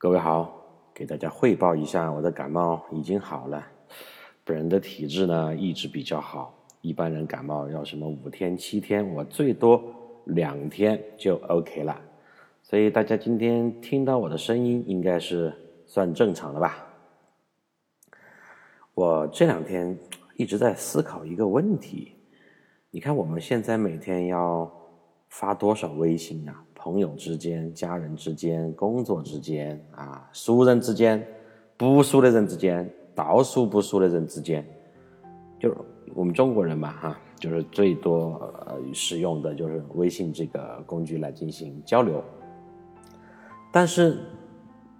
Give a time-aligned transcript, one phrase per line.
[0.00, 0.64] 各位好，
[0.94, 3.66] 给大家汇报一下，我的感冒已经好了。
[4.44, 9.82] 本人的体质呢一直比较好，一般人感冒要什么五天七天，我最多
[10.26, 12.00] 两天就 OK 了。
[12.62, 15.52] 所以大家今天听到我的声音，应该是
[15.84, 16.86] 算正常了吧？
[18.94, 19.98] 我这两天
[20.36, 22.12] 一直在思考一个问题，
[22.92, 24.70] 你看我们现在每天要
[25.28, 26.64] 发多少微信啊？
[26.78, 31.26] 朋友之间、家人之间、工作之间啊，熟人之间、
[31.76, 34.64] 不熟的人之间、到熟不熟的人之间，
[35.58, 35.76] 就是
[36.14, 42.22] 我们中国人嘛，哈，就是最多呃使用的就是微信这个工具来进行交流。
[43.72, 44.18] 但是，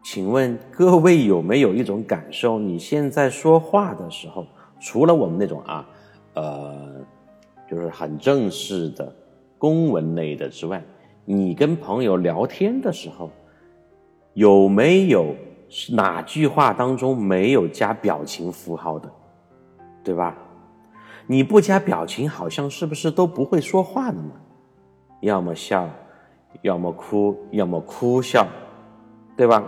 [0.02, 2.58] 请问各位有没有一种感受？
[2.58, 4.46] 你现在说话的时候，
[4.78, 5.88] 除了我们那种啊，
[6.34, 7.00] 呃，
[7.70, 9.10] 就是很正式的
[9.56, 10.84] 公文类的之外，
[11.30, 13.30] 你跟朋友聊天的时候，
[14.32, 15.34] 有没有
[15.90, 19.12] 哪句话当中没有加表情符号的，
[20.02, 20.34] 对吧？
[21.26, 24.30] 你不加表情，好像是不是都不会说话的嘛？
[25.20, 25.86] 要么笑，
[26.62, 28.48] 要么哭，要么哭笑，
[29.36, 29.62] 对吧？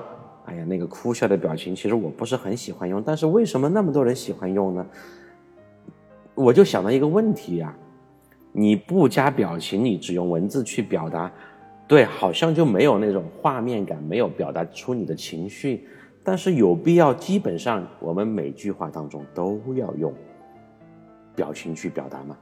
[0.46, 4.86] 哎呀，那个哭笑的表情，其实我不是很喜欢用，但是为什么那么多人喜欢用呢？
[6.34, 7.76] 我就想到一个问题呀，
[8.50, 11.30] 你不加表情，你只用文字去表达。
[11.90, 15.88] 对，好像就没有那种画面感，没有表达出你的情绪，
[16.22, 20.14] 但是有必要，基本上我们每句话当中都要用
[21.34, 22.38] 表情去表达吗？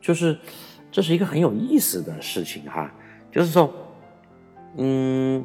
[0.00, 0.38] 就是
[0.90, 2.90] 这是一个很有意思的事情哈，
[3.30, 3.70] 就是说，
[4.78, 5.44] 嗯，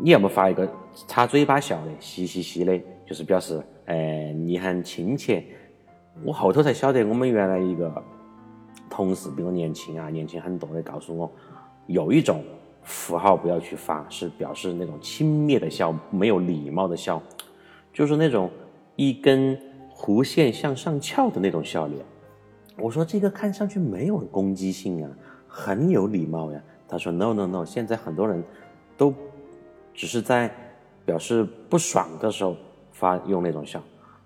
[0.00, 0.66] 你要么发一个
[1.06, 5.44] 擦嘴巴笑的，嘻嘻嘻的，就是表示，哎，你很亲切。
[6.24, 8.02] 我后头才晓得，我们原来一个。
[8.90, 11.30] 同事比我年轻啊，年轻很多的，告诉我
[11.86, 12.42] 有一种
[12.82, 17.22] 符号不要去发，是表示那种轻蔑的笑，没有礼貌的笑，
[17.92, 18.50] 就是那种
[18.96, 19.56] 一根
[19.94, 22.04] 弧线向上翘的那种笑脸。
[22.76, 25.10] 我说这个看上去没有攻击性啊，
[25.46, 26.60] 很有礼貌呀。
[26.88, 28.42] 他说 no no no，现在很多人
[28.96, 29.14] 都
[29.94, 30.52] 只是在
[31.04, 32.56] 表示不爽的时候
[32.90, 33.80] 发用那种笑。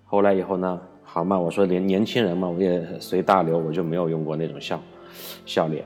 [0.04, 0.80] 后来以后呢？
[1.14, 4.82] 好嘛，我说年年轻人嘛，我也随大流，我就没有用过那种笑
[5.46, 5.84] 笑脸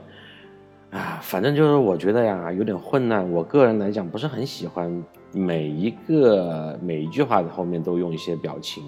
[0.89, 1.19] 啊。
[1.21, 3.31] 反正就是我觉得呀，有点混乱。
[3.31, 8.83] 我个人来讲，不是很喜欢每一个每一句话的后面都用一些表情，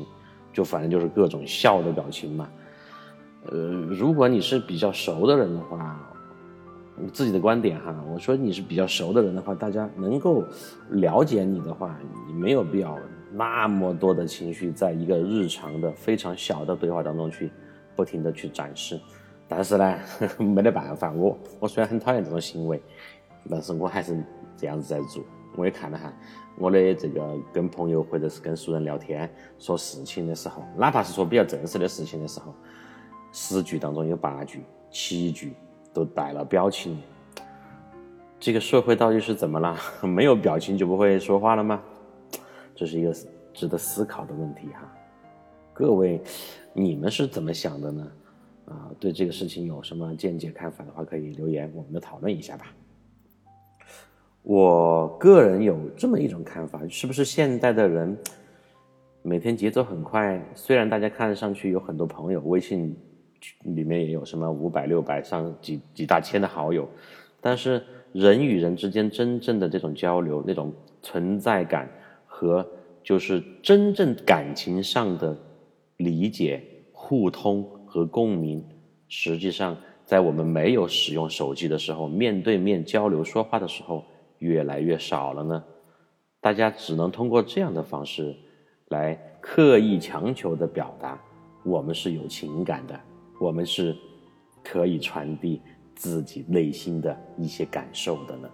[0.52, 2.50] 就反正就是各种笑的表情嘛。
[3.46, 5.96] 呃，如果你是比较熟的人的话，
[6.96, 10.44] 你自己的观点哈，我说你是比较熟的人的话，大家能够
[10.90, 11.96] 了解你的话，
[12.28, 12.97] 你没有必要。
[13.34, 17.52] 那么多的情绪，在一个日常的非常小的对话当中去
[17.96, 19.00] 不停的去展示，
[19.47, 19.97] 但是呢，
[20.38, 22.81] 没得办法，我我虽然很讨厌这种行为，
[23.50, 24.22] 但是我还是
[24.58, 25.24] 这样子在做。
[25.56, 26.14] 我也看了哈，
[26.58, 32.53] 我的这个跟朋友或者是跟熟人聊天说事情的时候，哪怕是说比较正式的事情的时候，
[33.34, 35.53] 十句当中有八句、七句
[35.94, 36.97] 都带了表情。
[38.40, 39.78] 这个社会到底是怎么了？
[40.02, 41.81] 没有表情就不会说话了吗？
[42.81, 43.16] 这是一个
[43.53, 44.92] 值得思考的问题哈，
[45.72, 46.19] 各位，
[46.74, 48.12] 你们是怎么想的呢？
[48.66, 52.74] 啊，对这个事情有什么见解看法的话，可以留言，我们讨论一下吧。
[54.41, 58.18] 我个人有这么一种看法，是不是现代的人
[59.22, 60.44] 每天节奏很快？
[60.56, 62.97] 虽然大家看上去有很多朋友，微信
[63.62, 66.90] 里面也有什么五百、六百上几几大千的好友，
[67.40, 71.88] 但是人与人之间真正的这种交流，那种存在感。
[72.41, 72.68] 和
[73.03, 75.38] 就是真正感情上的
[75.97, 76.59] 理解、
[76.91, 78.68] 互通和共鸣，
[79.07, 84.03] 实际上在我们没有使用手机的时候，面对面交流说话的时候，
[84.40, 85.63] 越来越少了呢。
[86.40, 88.35] 大家只能通过这样的方式，
[88.88, 91.22] 来刻意强求的表达，
[91.63, 93.00] 我们是有情感的，
[93.40, 93.96] 我们是
[94.63, 95.62] 可以传递
[95.94, 98.50] 自己内心的一些感受的呢。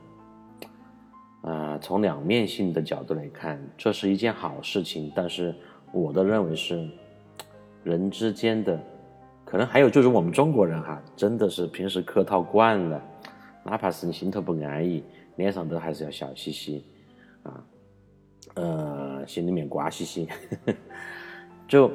[1.80, 5.12] 从两面性的角度来看，这是一件好事情。
[5.16, 5.54] 但是，
[5.92, 6.90] 我的认为是，
[7.84, 8.80] 人之间的，
[9.46, 13.02] 可能还有就是我们中国人哈，真的是平时客套惯了，
[13.64, 15.04] 哪怕是你心头不安逸，
[15.36, 16.84] 脸上都还是要笑嘻嘻，
[17.44, 17.64] 啊，
[18.56, 20.28] 呃，心里面瓜兮兮，
[21.68, 21.92] 就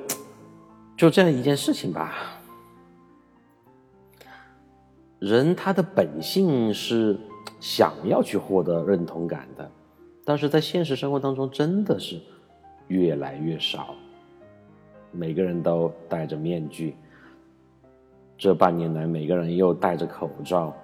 [0.96, 2.40] 就这样一件事情吧。
[5.18, 7.18] 人他的本性是。
[7.62, 9.70] 想要去获得认同感的，
[10.24, 12.20] 但是在现实生活当中真的是
[12.88, 13.94] 越来越少。
[15.12, 16.96] 每个人都戴着面具，
[18.36, 20.74] 这半年来每个人又戴着口罩，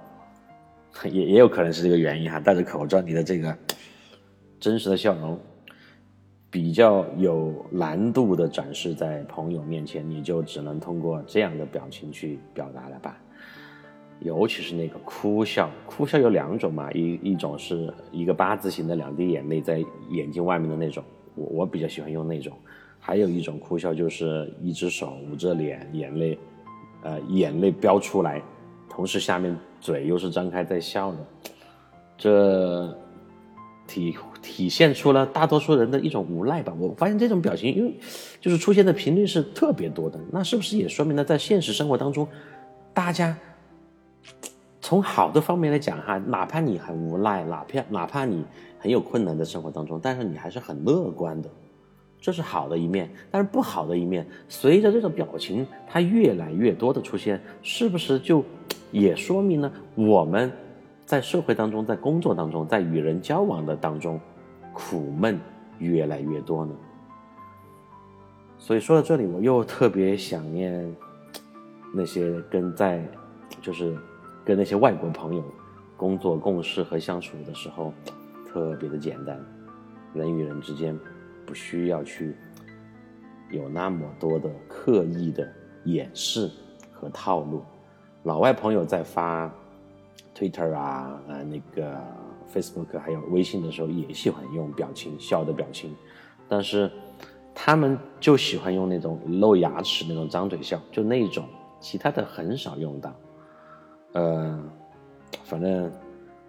[1.10, 2.38] 也也有可能是这个原因哈。
[2.38, 3.58] 戴着口罩，你的这个
[4.60, 5.36] 真实的笑容，
[6.48, 13.20] 比较有难度的展示在朋友面前，你就只能通过这样的表情去表达了吧。
[14.20, 21.04] 尤其是那个哭笑，哭笑有两种嘛，一一种是一个八字形的两滴眼泪在眼睛外面的那种，
[21.34, 22.52] 我我比较喜欢用那种。
[23.00, 26.38] 还有一种哭笑，就是一只手捂着脸，眼泪，
[27.02, 28.42] 呃，眼泪飙出来，
[28.90, 31.18] 同时下面嘴又是张开在笑的，
[32.18, 32.98] 这
[33.86, 36.74] 体体现出了大多数人的一种无奈吧。
[36.78, 37.94] 我发现这种表情，因为
[38.40, 42.28] 就是出现的频率是特别多的，那是不是也说明了在现实生活当中，
[42.92, 43.34] 大家
[44.88, 48.42] 从好的方面来讲哈，哪怕你很无奈，哪怕哪怕你
[48.78, 51.50] 很有困难的生活当中，但是你还是很乐观的。
[52.18, 58.42] 这是好的一面，但是不好的一面，随着这种表情它越来越多的出现，是不是就
[58.90, 60.50] 也说明了我们
[61.04, 64.18] 在社会当中、在工作当中、在与人交往的当中，
[64.72, 65.38] 苦闷
[65.80, 66.72] 越来越多呢？
[68.56, 70.96] 所以说到这里，我又特别想念
[71.94, 73.04] 那些跟在
[73.60, 73.94] 就是
[74.48, 75.44] 跟那些外国朋友
[75.94, 77.92] 工作共事和相处的时候，
[78.48, 79.38] 特别的简单，
[80.14, 80.98] 人与人之间。
[81.46, 82.36] 不需要去
[83.50, 85.50] 有那么多的刻意的
[85.84, 86.50] 掩饰
[86.92, 87.62] 和套路。
[88.24, 89.50] 老外朋友在发
[90.36, 91.98] Twitter 啊、呃那个
[92.52, 95.94] Facebook 还有微信的时候，也喜欢用表情笑的表情，
[96.46, 96.90] 但是
[97.54, 101.46] 他们就喜欢用那种露牙齿那种张嘴笑，就那种，
[101.80, 103.10] 其他的很少用到。
[104.12, 104.62] 呃，
[105.44, 105.92] 反正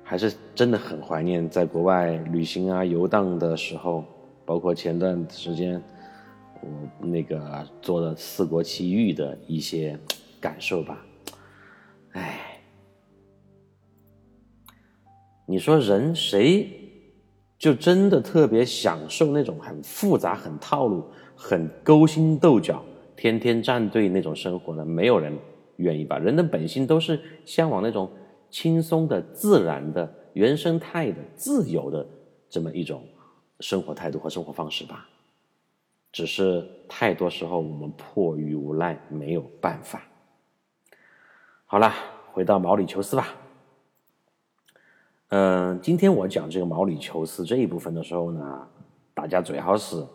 [0.04, 4.04] 还是真的很怀念在国外旅行啊、游荡的时候。
[4.46, 5.80] 包括前段时间
[6.60, 9.96] 我那个做的四国奇遇的一些
[10.42, 11.06] 感受吧，
[12.14, 12.60] 哎，
[15.46, 16.68] 你说人谁
[17.60, 21.06] 就真的特别享受那种很复杂、很套路、
[21.36, 22.84] 很勾心斗角、
[23.16, 24.84] 天天站队那种生活呢？
[24.84, 25.32] 没有人
[25.80, 26.18] 愿意吧？
[26.18, 28.10] 人的本性都是向往那种
[28.50, 32.08] 轻松的、自然的、原生态的、自由的
[32.48, 33.04] 这么一种。
[33.62, 35.10] 生活态度和生活方式吧，
[36.14, 40.02] 只是太多时候我们迫于无奈没有办法。
[41.66, 41.92] 好了，
[42.32, 43.36] 回到毛里求斯吧。
[45.28, 48.66] 嗯，今天我讲这个毛里求斯这一部分的时候呢，
[49.14, 50.08] 大家最好是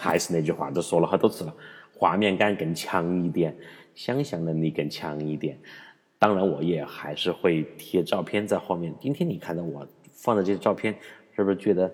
[0.00, 1.54] 还是那句话，都说了好多次了，
[1.94, 3.56] 画面感更强一点，
[3.94, 5.58] 想象能力更强一点。
[6.18, 8.94] 当然，我也还是会贴照片在后面。
[9.00, 10.94] 今天你看到我放的这些照片。
[11.34, 11.90] 是不是觉得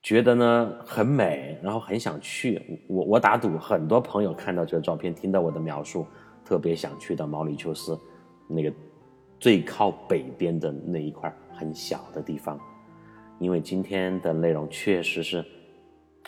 [0.00, 2.80] 觉得呢很美，然后很想去？
[2.86, 6.06] 我我打赌，很多朋友看到这个照片，听到我的描述，
[6.44, 7.98] 特别想去到毛里求斯
[8.46, 8.72] 那个
[9.40, 12.60] 最靠北边的那一块很小的地方，
[13.40, 15.44] 因为今天的内容确实是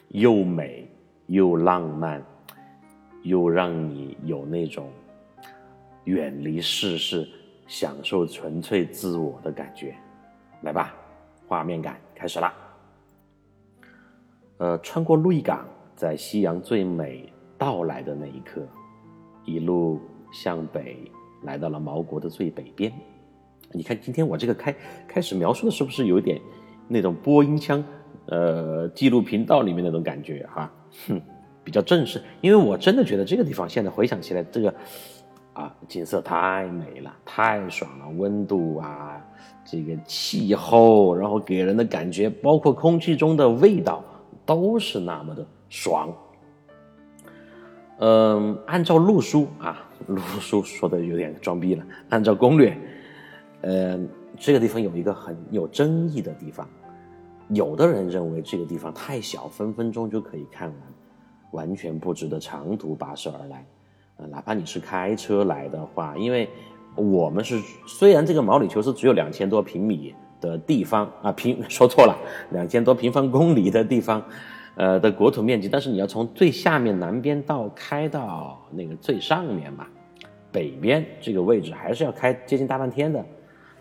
[0.09, 0.91] 又美
[1.27, 2.21] 又浪漫，
[3.25, 4.89] 又让你有那种
[6.05, 7.29] 远离世事、
[7.67, 9.97] 享受纯粹自我的感觉。
[10.63, 10.95] 来吧。
[11.47, 12.51] 画面感开始了。
[14.57, 18.67] 呃，穿过鹿邑港，在夕阳最美到来的那一刻，
[19.45, 20.01] 一路
[20.33, 20.97] 向北，
[21.43, 22.91] 来到了毛国的最北边。
[23.73, 24.75] 你看，今天我这个开
[25.07, 26.41] 开始描述的是不是有点
[26.89, 27.85] 那种播音腔？
[28.27, 30.73] 呃，记录频道里面那种感觉哈，
[31.07, 31.21] 哼，
[31.65, 32.23] 比较正式。
[32.41, 34.73] 因为我真的觉得这个地方现在回想起来，这个。
[35.55, 39.25] 啊，景色太美了，太爽了，温度啊，
[39.65, 44.03] 这个气候，然后给人的感觉，包括空气中的味道，
[44.45, 46.13] 都是那么的爽。
[48.01, 51.87] 嗯，按照路书啊，路书说的有点装逼了。
[52.09, 52.77] 按照攻略，
[53.61, 56.69] 嗯，这个地方有一个很有争议的地方，
[57.51, 60.79] 有的人认为这个地方太小，分分钟就可以看完，
[61.55, 63.65] 完全不值得长途跋涉而来。
[64.17, 66.49] 啊，哪怕你是开车来的话，因为
[66.95, 72.17] 我们是虽然这个毛里求斯只有两千多平米的地方啊，平 说错了，
[72.51, 74.23] 两千多平方公里的地方，
[74.77, 79.87] 呃的国土面积，但是你要从最下面南边到开到那个最上面嘛，
[80.53, 83.25] 北边这个位置还是要开接近大半天的，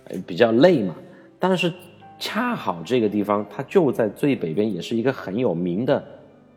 [0.06, 0.96] 呃比较累嘛。
[1.38, 1.72] 但是
[2.18, 6.04] 恰好这个地方它就在最北边，也是一个很有名的，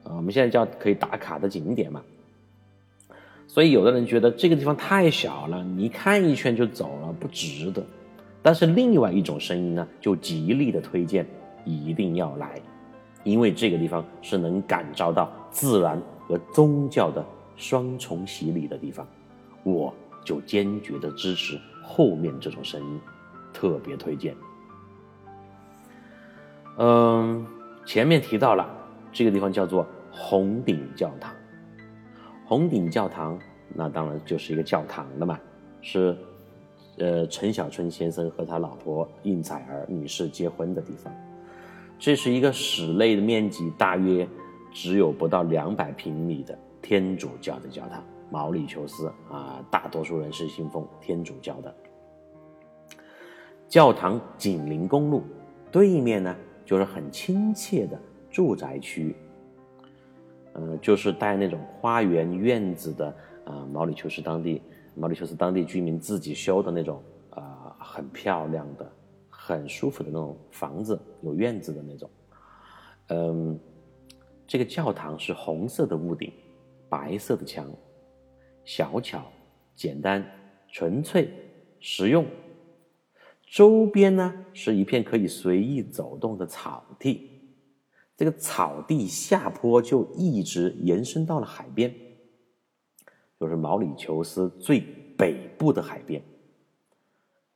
[0.07, 2.03] 呃我们现在叫可以打卡的景点嘛。
[3.49, 7.83] 所以，有的人觉得这个地方太小了，你看一圈就走了，不值得。
[8.43, 11.27] 但是，另外一种声音呢，就极力的推荐
[11.65, 12.61] 一定要来，
[13.25, 17.25] 因为这个地方是能感召到自然和宗教的
[17.57, 19.07] 双重洗礼的地方。
[19.63, 23.01] 我就坚决的支持后面这种声音，
[23.55, 24.37] 特别推荐。
[26.77, 27.47] 嗯，
[27.87, 28.69] 前面提到了
[29.13, 29.87] 这个地方叫做
[30.19, 31.35] 红顶教堂。
[32.47, 33.39] 红顶教堂，
[33.75, 35.39] 那当然就是一个教堂了嘛，
[35.83, 36.17] 是
[36.99, 41.13] 呃陈小春先生和他老婆应采儿女士结婚的地方。
[41.99, 44.27] 这是一个室内的面积大约
[44.73, 51.75] 只有不到两百平米的天主教的教堂，毛里求斯啊，大多数人是信奉天主教的。
[53.67, 55.25] 教堂紧邻公路，
[55.73, 59.17] 对面呢就是很亲切的住宅区，
[60.59, 63.07] 嗯，就是带那种花园院子的
[63.45, 64.63] 啊，毛里求斯当地
[64.95, 68.91] 毛里求斯当地居民自己修的那种啊，很漂亮的、
[69.29, 72.11] 很舒服的那种房子，有院子的那种。
[73.09, 73.61] 嗯，
[74.47, 76.33] 这个教堂是红色的屋顶，
[76.89, 77.71] 白色的墙，
[78.65, 79.23] 小巧、
[79.75, 80.25] 简单、
[80.73, 81.31] 纯粹、
[81.79, 82.25] 实用。
[83.49, 87.36] 周边呢是一片可以随意走动的草地，
[88.17, 91.95] 这个草地下坡就一直延伸到了海边，
[93.39, 94.81] 就是毛里求斯最
[95.19, 96.23] 北部的海边。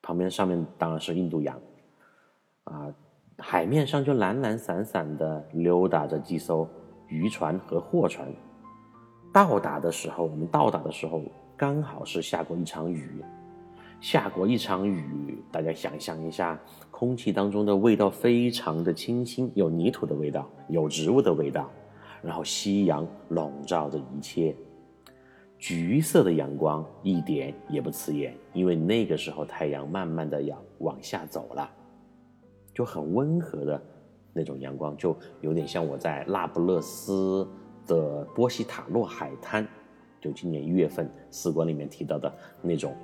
[0.02, 1.58] 旁边上面当然是印度洋，
[2.64, 2.92] 啊，
[3.38, 6.68] 海面上就懒懒散散的溜达着几艘
[7.08, 8.30] 渔船和货船。
[9.32, 11.22] 到达的时候，我们到达的时候
[11.56, 13.22] 刚好是下过一场雨。
[14.00, 16.58] 下过一场雨，大家想象一下，
[16.90, 21.70] 空气当中的味道非常的清新，有泥土的味道，有植物的味道，
[22.22, 24.56] 然后夕阳笼罩着一切，
[25.58, 31.70] 橘色的阳光一点也不刺眼，因为那个时候太阳慢慢的要往下走了，
[32.72, 33.82] 就很温和的
[34.32, 37.46] 那种阳光，就有点像我在那不勒斯
[37.86, 39.68] 的波西塔洛海滩，
[40.22, 42.96] 就今年一月份四国里面提到的那种。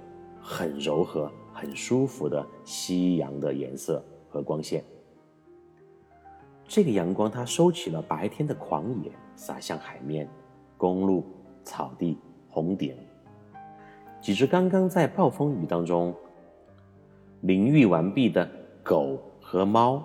[0.48, 4.84] 很柔和、很舒服的夕阳的颜色和光线。
[6.68, 10.28] 这个阳光它收起了白天的狂野，洒向海面、
[10.76, 11.26] 公路、
[11.64, 12.16] 草地、
[12.48, 12.94] 红顶。
[14.20, 16.14] 几只刚刚在暴风雨当中
[17.40, 18.48] 淋浴完毕的
[18.84, 20.00] 狗和猫，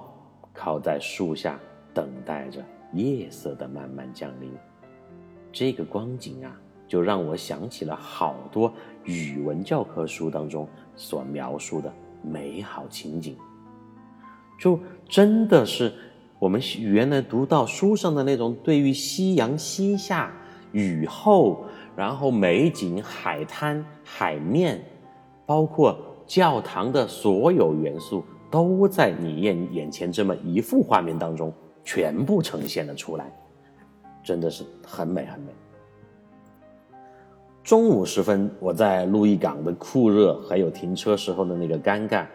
[0.51, 1.59] 靠在树下
[1.93, 4.51] 等待着夜色的慢慢降临。
[5.51, 6.59] 这个光景啊！
[6.87, 8.69] 就让我想起了好多
[9.05, 11.91] 语文教科书当中所描述的
[12.21, 13.35] 美好情景，
[14.59, 15.91] 就真的是
[16.37, 20.31] 我们原来读到书上的那种对于夕阳西下、
[20.71, 21.65] 雨后，
[21.95, 24.83] 然后美景、海滩、海面，
[25.45, 31.51] 包括教堂的所有元素，都在你眼眼前这么一幅画面当中
[31.83, 33.31] 全部呈现了出来，
[34.23, 35.51] 真的是很美很美。
[37.63, 42.25] 中午时分，我在路易港的酷热，还有停车时候的那个尴尬，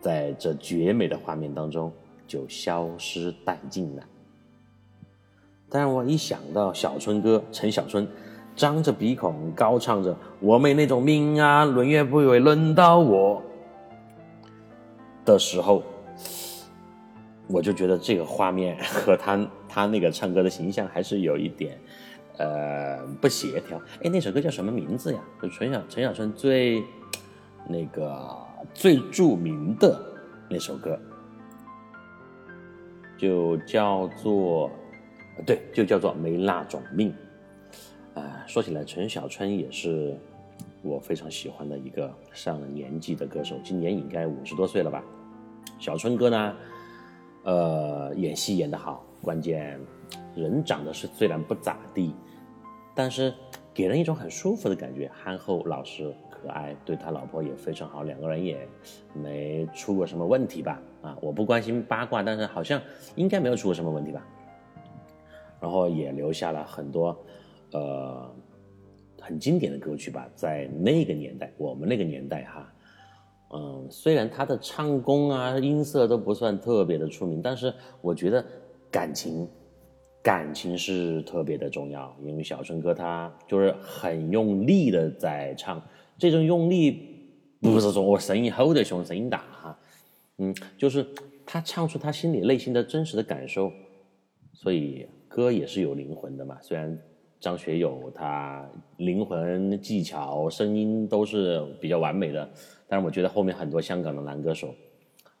[0.00, 1.92] 在这绝美的画面当中
[2.26, 4.02] 就消失殆尽了。
[5.68, 8.08] 但是我一想到小春哥陈小春
[8.56, 13.42] 张着鼻孔高唱着“我没那种命啊，轮也不会轮到我”
[15.26, 15.82] 的时候，
[17.48, 21.78] 我就觉得这个画面和他他那个唱歌的形象还是有一点。
[22.36, 23.78] 呃，不协调。
[24.02, 25.20] 哎，那首歌叫什么名字呀？
[25.40, 26.82] 就陈小陈小春最
[27.68, 28.36] 那个
[28.72, 30.00] 最著名的
[30.50, 30.98] 那首歌，
[33.16, 34.70] 就叫做
[35.46, 37.14] 对，就叫做没那种命。
[38.14, 40.16] 啊，说起来，陈小春也是
[40.82, 45.02] 我非常喜欢的一个上了年纪的歌手，今年应该五十多岁了吧？
[45.78, 46.56] 小春哥呢，
[47.44, 49.78] 呃，演戏演得好，关键。
[50.36, 52.14] 人长得是虽然不咋地，
[52.94, 53.34] 但是
[53.72, 58.68] 给人一种很舒服的感觉，憨厚老实可爱，对他老婆也非常好，两个人也
[59.12, 60.80] 没出过什么问题吧？
[61.02, 62.80] 啊，我不关心八卦，但是好像
[63.16, 64.24] 应该没有出过什么问题吧？
[65.60, 67.18] 然后也留下了很多
[67.72, 68.32] 呃
[69.20, 72.72] 很经典的歌曲吧，在那个年代，我们那个年代哈，
[73.54, 78.44] 嗯，虽然他的唱功啊音色都不算特别的出名，但是我觉得
[78.90, 79.48] 感情。
[80.24, 85.78] 感情是特别的重要，因为小春哥他就是很用力的在唱，
[86.16, 87.28] 这种用力
[87.60, 89.78] 不是说我声音吼得凶，声音大哈，
[90.38, 91.06] 嗯，就是
[91.44, 93.70] 他唱出他心里内心的真实的感受，
[94.54, 96.56] 所以歌也是有灵魂的嘛。
[96.62, 96.98] 虽然
[97.38, 98.66] 张学友他
[98.96, 102.48] 灵魂、技巧、声音都是比较完美的，
[102.88, 104.74] 但是我觉得后面很多香港的男歌手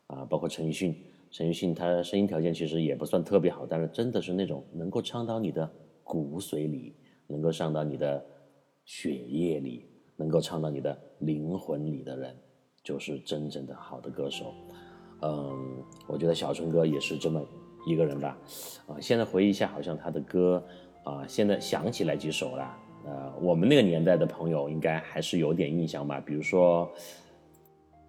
[0.08, 0.94] 啊，包括陈奕迅。
[1.34, 5.68] 陈奕迅他声音条件其实也不算特别好，但是真的是那种能够唱到你的
[6.04, 6.94] 骨髓里，
[7.26, 8.24] 能够上到你的
[8.84, 12.36] 血液里，能够唱到你的灵魂里的人，
[12.84, 14.54] 就是真正的好的歌手。
[15.22, 17.44] 嗯，我觉得小春哥也是这么
[17.84, 18.38] 一个人吧，
[18.86, 20.64] 啊，现在回忆一下，好像他的歌
[21.02, 22.76] 啊，现在想起来几首了。
[23.06, 26.88] 呃，我们那个年代的朋友应该还是有点印象吧，比如说，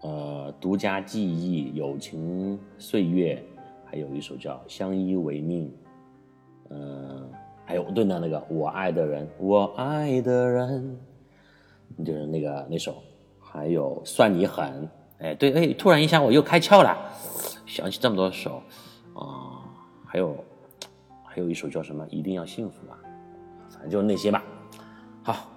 [0.06, 3.44] 呃，独家记忆、友情岁月，
[3.86, 5.68] 还有一首叫《相依为命》，
[6.70, 7.28] 嗯，
[7.66, 10.96] 还有对的那个我爱的人，我爱的人，
[12.06, 13.02] 就是那个那首，
[13.40, 16.96] 还有算你狠，哎，对，哎，突然一下我又开窍了，
[17.66, 18.62] 想起这么多首，
[19.16, 19.66] 啊，
[20.06, 20.38] 还有
[21.24, 22.06] 还有一首叫什么？
[22.12, 22.94] 一定要幸福啊，
[23.72, 24.44] 反正就那些吧。
[25.24, 25.50] 好，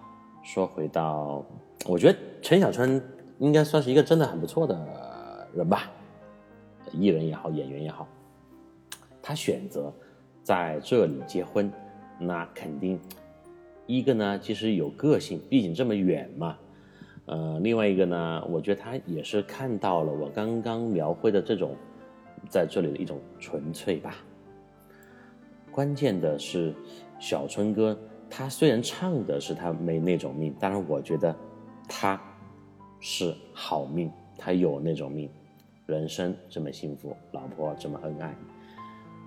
[0.42, 1.44] 说回到，
[1.86, 2.98] 我觉得陈小春
[3.38, 5.90] 应该算是一个真的很不错的人吧，
[6.92, 8.06] 艺人也好，演员也好，
[9.22, 9.92] 他选择
[10.42, 11.70] 在这里结婚，
[12.18, 12.98] 那肯定
[13.86, 16.56] 一个呢，其实有个性，毕竟这么远嘛，
[17.26, 21.76] 呃，另外一个呢，我觉得他也是看到了我刚刚描绘的这种
[22.48, 24.16] 在这里的一种纯粹吧。
[25.70, 26.74] 关键的是
[27.18, 27.98] 小春哥。
[28.30, 31.34] 他虽然唱的是他没那种命，但是我觉得
[31.88, 32.20] 他
[33.00, 35.30] 是好命，他有那种命，
[35.86, 38.34] 人生这么幸福，老婆这么恩爱，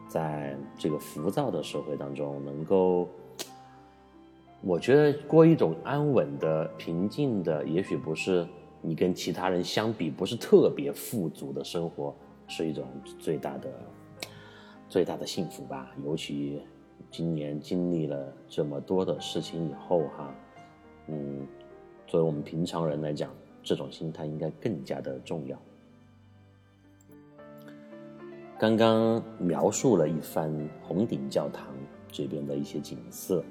[0.08, 3.08] 在这个浮躁的社会当中，能够，
[4.62, 8.48] 我觉得过一种安稳的、平静的，也许不是
[8.82, 12.14] 你跟其他人相比不是特别富足的生活，
[12.48, 12.86] 是一种
[13.20, 13.70] 最大的、
[14.90, 16.62] 最大的幸福吧，尤其。
[17.10, 20.34] 今年经历了这么多的事情以后，哈，
[21.08, 21.46] 嗯，
[22.08, 23.30] 作为我们平常人来讲，
[23.64, 25.58] 这种心态应该更加的重要。
[28.60, 31.68] 刚刚描述了一番红顶教堂
[32.12, 33.44] 这边的一些景色，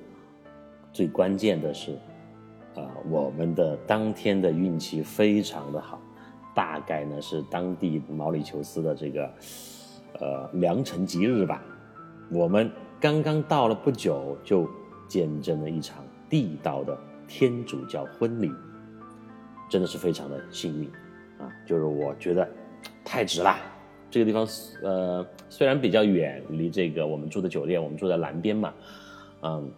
[0.92, 1.92] 最关键的是，
[2.74, 6.00] 啊，我们的当天的运气非常的好，
[6.54, 9.34] 大概呢是当地毛里求斯的这个，
[10.20, 11.62] 呃，良辰吉日吧，
[12.30, 12.70] 我们。
[13.02, 14.68] 刚刚到了不久，就
[15.08, 16.94] 见证了一场地道的
[17.26, 18.52] 天主教婚礼，
[19.70, 20.86] 真的是非常的幸运
[21.38, 21.48] 啊！
[21.64, 22.46] 就是我觉得
[23.02, 23.56] 太值了。
[24.10, 24.46] 这个地方
[24.82, 28.74] 呃虽然比较远离这个我们住的酒店，我们住在南边嘛，
[29.42, 29.70] 嗯，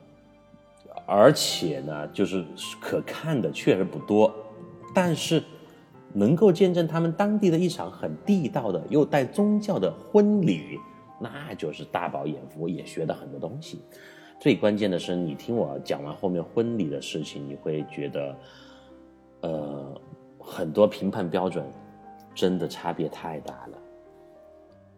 [1.06, 2.44] 而且呢就是
[2.80, 4.34] 可看的确实不多，
[4.94, 5.40] 但是
[6.12, 10.78] 能够见证他们当地的一场很地道的又带宗教的婚礼。
[11.20, 13.80] 那就是大饱眼福，也学到很多东西。
[14.40, 18.36] 最关键的是，你听我讲完后面婚礼的事情，你会觉得，
[19.42, 20.00] 呃，
[20.38, 21.64] 很多评判标准
[22.34, 23.78] 真的差别太大了，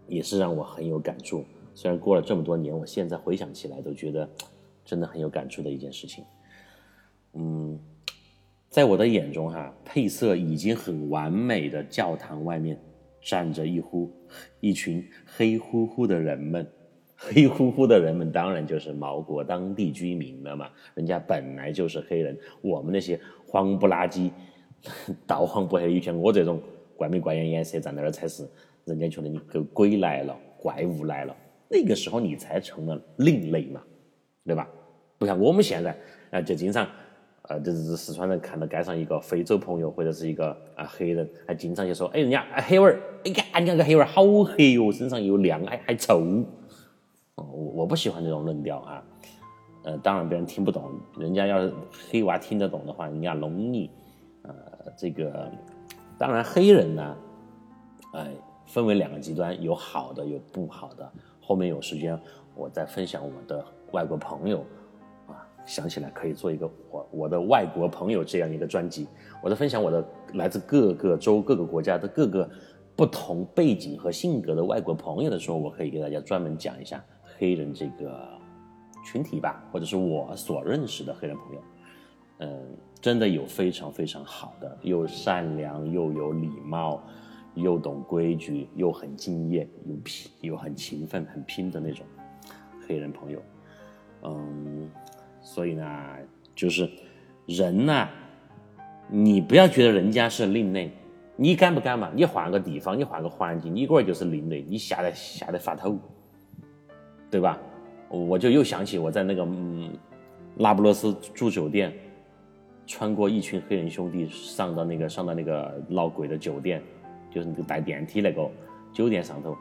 [0.07, 1.45] 也是让我很有感触。
[1.75, 4.29] 虽然过了这么多年，我现在回想起来都觉得
[4.85, 6.25] 真的很有感触的一件事情。
[7.33, 7.79] 嗯，
[8.71, 12.79] 在我的眼中，哈，配色已经很完美的教堂外面。
[13.27, 14.13] 站着一呼
[14.61, 16.71] 一群黑乎乎的人们，
[17.17, 23.19] 黑乎乎的人们当然就是毛国当地居民了嘛，人家本来就是黑人，我们那些
[23.55, 24.33] 黄不拉几、
[25.29, 26.61] 倒黄不黑一片，我这种
[26.97, 28.45] 怪眉怪眼颜色站那儿才是，
[28.85, 31.37] 人家觉得你个鬼来了，怪物来了，
[31.69, 33.81] 那个时候你才成了另类嘛，
[34.45, 34.69] 对吧？
[35.19, 35.97] 不像我们现在
[36.33, 36.85] 啊，就经常。
[37.47, 46.21] 呃，就是四川人看到街上一个非洲朋友或者是一个啊黑人，还经常就说：“哎，人家啊黑娃儿，哎呀，你那个黑娃儿好黑哦，身上又亮，还还臭。”
[47.37, 49.05] 哦，我我不喜欢这种论调啊。
[49.85, 51.73] 呃，当然别人听不懂，人家要是
[52.11, 53.91] 黑娃听得懂的话，人家弄你。
[54.43, 54.55] 呃，
[54.97, 55.51] 这个
[56.19, 57.17] 当然黑人呢，
[58.13, 58.27] 呃，
[58.67, 61.11] 分为两个极端，有好的，有不好的。
[61.41, 62.19] 后面有时间
[62.55, 64.59] 我再分享我的外国朋友。
[65.27, 69.09] 啊想起来可以做一个我我的外国朋友这样一个专辑，
[69.43, 72.47] 我在分享我的来自各个州各个国家的各个
[72.95, 77.03] 不同背景和性格的外国朋友的时候，我可以给大家专门讲一下
[77.39, 78.29] 黑人这个
[79.05, 81.63] 群体吧，或者是我所认识的黑人朋友，
[82.39, 87.03] 嗯，真的有非常非常好的，又善良又有礼貌，
[87.55, 92.05] 又懂规矩，又很敬业，又拼又很勤奋很拼的那种
[92.87, 93.43] 黑人朋友，
[94.23, 94.91] 嗯。
[95.47, 95.85] 所以呢，
[96.55, 96.91] 就是
[97.45, 98.09] 人呢，
[99.11, 100.91] 你不要觉得人家是另类，
[101.37, 102.11] 你敢不敢嘛？
[102.15, 105.99] 你换个地方，你换个环境，你个儿就是另类，你吓得吓得发抖，
[107.31, 107.59] 对吧？
[108.09, 109.91] 我就又想起我在那个嗯，
[110.55, 111.93] 那不勒斯住酒店，
[112.87, 116.83] 穿过一群黑人兄弟上到那个上到那个闹鬼的酒店，
[117.31, 118.49] 就是那个带电梯那个
[118.93, 119.57] 酒店上头，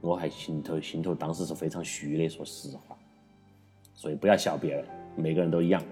[0.00, 2.96] 我还心头心头当时是非常虚的，说实话。
[3.94, 4.84] 所以不要笑别人。
[5.16, 5.82] 每个人都一样。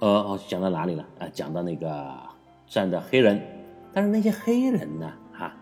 [0.00, 1.06] 呃，哦，讲到哪里了？
[1.18, 2.18] 啊，讲到那个
[2.66, 3.40] 站的黑人，
[3.92, 5.12] 但是那些黑人呢？
[5.32, 5.52] 哈，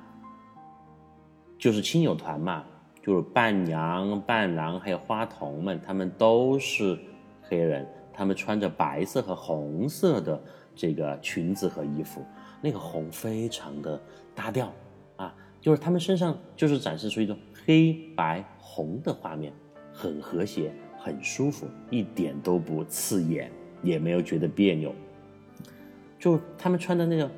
[1.58, 2.64] 就是亲友团嘛，
[3.06, 6.98] 就是伴娘、伴郎还有花童们，他们都是
[7.40, 10.42] 黑人，他们穿着白色和红色的
[10.74, 12.20] 这个裙子和衣服，
[12.60, 14.00] 那个红非常的
[14.34, 14.72] 搭调
[15.14, 19.52] 啊，就是他们身上就是展示出一种黑白红的画面，
[19.92, 23.52] 很和谐，很舒服，一点都不刺眼，
[23.84, 24.92] 也没有觉得别扭。
[26.18, 27.30] 就他们穿的那个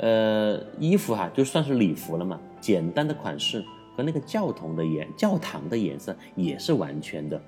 [0.00, 3.64] 呃衣服哈，就算是礼服了嘛，简单的款式
[3.96, 7.40] 和那个教堂的颜教堂的颜色也是完全的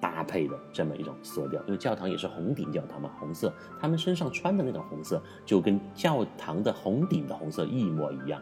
[0.00, 8.40] 搭配的这么一种色调，因为教堂也是红顶教堂嘛，红色，他们身上穿的那种红色就跟教堂的红顶的红色一模一样。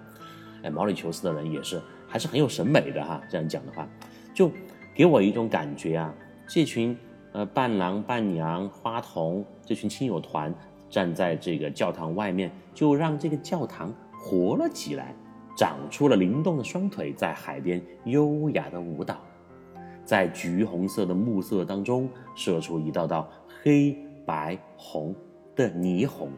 [0.62, 3.88] 哎，毛里求斯的人也是还是很有审美的哈，这样讲的话，
[4.34, 4.50] 就
[4.94, 6.14] 给我一种感觉啊，
[6.48, 6.96] 这群
[7.32, 10.54] 呃伴郎伴娘花童这群亲友团。
[10.90, 15.14] 站在这个教堂外面，就让这个教堂活了起来，
[15.60, 19.18] 长出了灵动的双腿，在海边优雅的舞蹈，
[20.06, 23.28] 在橘红色的暮色当中射出一道道
[23.62, 23.94] 黑
[24.24, 25.14] 白红
[25.54, 26.30] 的霓虹。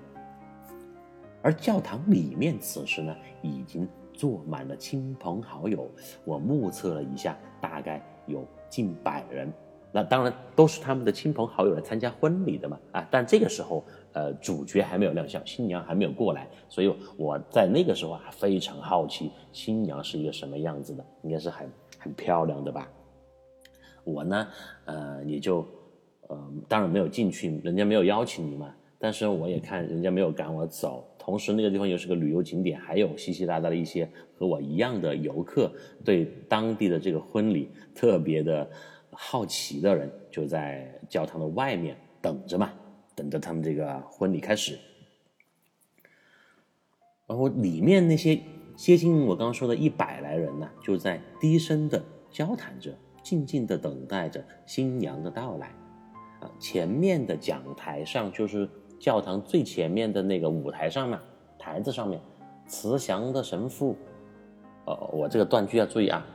[1.41, 5.89] 而教堂里面此时呢，已经坐满了亲朋好友，
[6.25, 9.53] 我目测了一下，大概有近百人。
[9.95, 13.07] 那当然都是他们的亲朋好友来参加婚礼的嘛啊！
[13.11, 22.89] 但这个时候，呃，主角还没有亮相，新娘还没有过来，所以我在那个时候啊，非常好奇新娘是一个什么样子的，应该是很很漂亮的吧。
[24.03, 24.49] 我呢，
[24.87, 25.59] 呃，也就
[26.29, 28.75] 呃，当然没有进去，人家没有邀请你嘛。
[28.99, 35.71] 但是我也看人家没有赶我走，同时那个地方又是个旅游景点，还有稀稀拉拉的一些和我一样的游客，
[36.03, 38.67] 对当地的这个婚礼特别的。
[39.13, 42.73] 好奇的人就在教堂的外面等着嘛，
[43.15, 44.79] 等着他们这个婚礼开始。
[47.27, 48.41] 然后里面那些
[48.77, 55.69] 接近我刚刚说的一百来人呢，就在低声的交谈着，静静的等待着新娘的到来。
[56.41, 61.21] 啊，前面的讲台上就是教堂最前面的那个舞台上嘛，
[61.59, 62.21] 台子上面，
[62.67, 63.97] 慈祥的神父，
[64.87, 66.27] 呃，我这个断句要注意啊。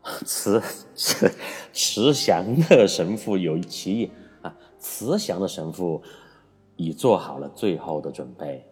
[0.24, 0.62] 慈
[0.94, 1.28] 慈
[1.78, 4.10] 慈祥的神父有其意
[4.42, 6.02] 啊，慈祥的神父
[6.74, 8.66] 已做好了最后的准备，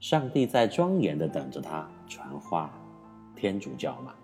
[0.00, 2.72] 上帝在庄严的等着他传话，
[3.36, 4.14] 天主教嘛。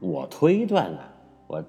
[0.00, 1.12] 我推断了，
[1.46, 1.62] 我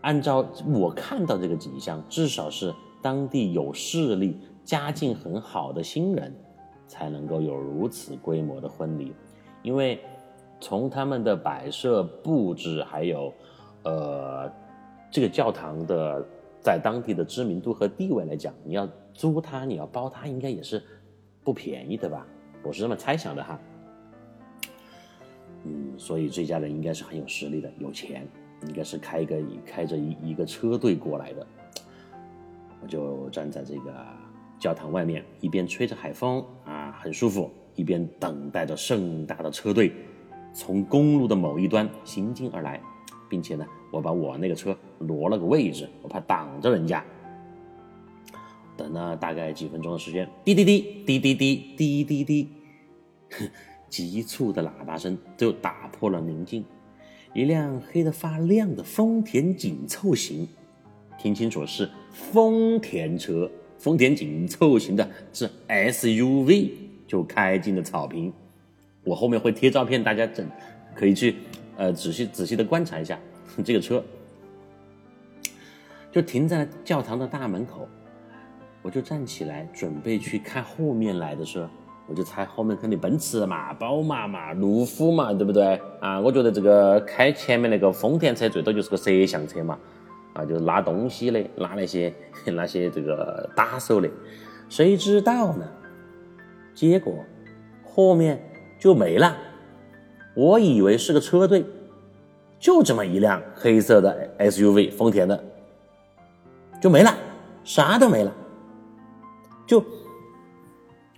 [0.00, 6.34] 按照我看到这个景象，至少是当地有势力、家境很好的新人，
[6.86, 9.12] 才能够有如此规模的婚礼，
[9.62, 10.00] 因为。
[10.60, 13.32] 从他们的摆设布置，还有，
[13.84, 14.50] 呃，
[15.10, 16.26] 这个教堂的
[16.60, 20.82] 在当地的知名度和地位来讲，你要租它，你要包它，应该也是
[21.44, 22.26] 不便宜的吧？
[22.62, 23.58] 我是这么猜想的哈。
[25.64, 28.26] 嗯，所以这家人应该是很有实力的，有钱，
[28.66, 31.46] 应该是开一个开着一一个车队过来的。
[32.80, 33.92] 我就站在这个
[34.58, 39.92] 教堂外面，一边吹着海风啊，很舒服，一边等待着盛大的车队。
[40.52, 42.80] 从公路的某一端行进而来，
[43.28, 47.04] 并且呢，我把我那个车挪了个位置，我怕挡着人家。
[48.76, 52.48] 等了大概几分钟的时间，滴滴滴滴滴滴滴滴滴，
[53.88, 56.64] 急促的喇叭声就打破了宁静。
[57.34, 60.48] 一辆黑得发亮的丰田紧凑型，
[61.18, 66.70] 听清楚是丰田车，丰田紧凑型的是 SUV，
[67.06, 68.32] 就开进了草坪。
[69.04, 70.48] 我后面会贴照片，大家整
[70.94, 71.36] 可以去
[71.78, 73.18] 呃仔细仔细的观察一下
[73.64, 74.02] 这个车，
[76.12, 77.88] 就停在教堂的大门口，
[78.82, 81.70] 我就站起来准备去看后面来的车，
[82.06, 86.20] 我就猜后面肯定奔驰嘛、宝马嘛、路虎嘛，对不对啊？
[86.20, 89.78] 我觉得这个开前面那个丰田车最多就是个摄像车嘛，
[90.34, 92.12] 啊，就是拉东西的，拉那些
[92.44, 94.10] 那些这个打手的，
[94.68, 95.66] 谁知道呢？
[96.74, 97.24] 结果
[97.84, 98.44] 后面。
[98.80, 99.36] 就没了，
[100.38, 101.64] 我以为是个车队，
[102.60, 105.44] 就这么一辆黑色的 SUV，丰田的，
[106.80, 107.12] 就没了，
[107.64, 108.32] 啥都没了，
[109.66, 109.84] 就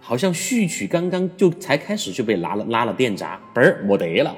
[0.00, 4.35] 好像序曲刚刚就才开始就被拉了拉了电闸，嘣儿没得了。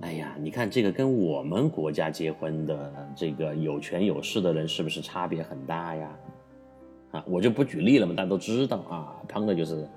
[0.00, 6.10] 哎呀，你看这个跟我们国家结婚的这个有权有势的人是不是差别很大呀？
[7.12, 9.88] 啊，我就不举例了嘛，大家都知道啊，胖的就是。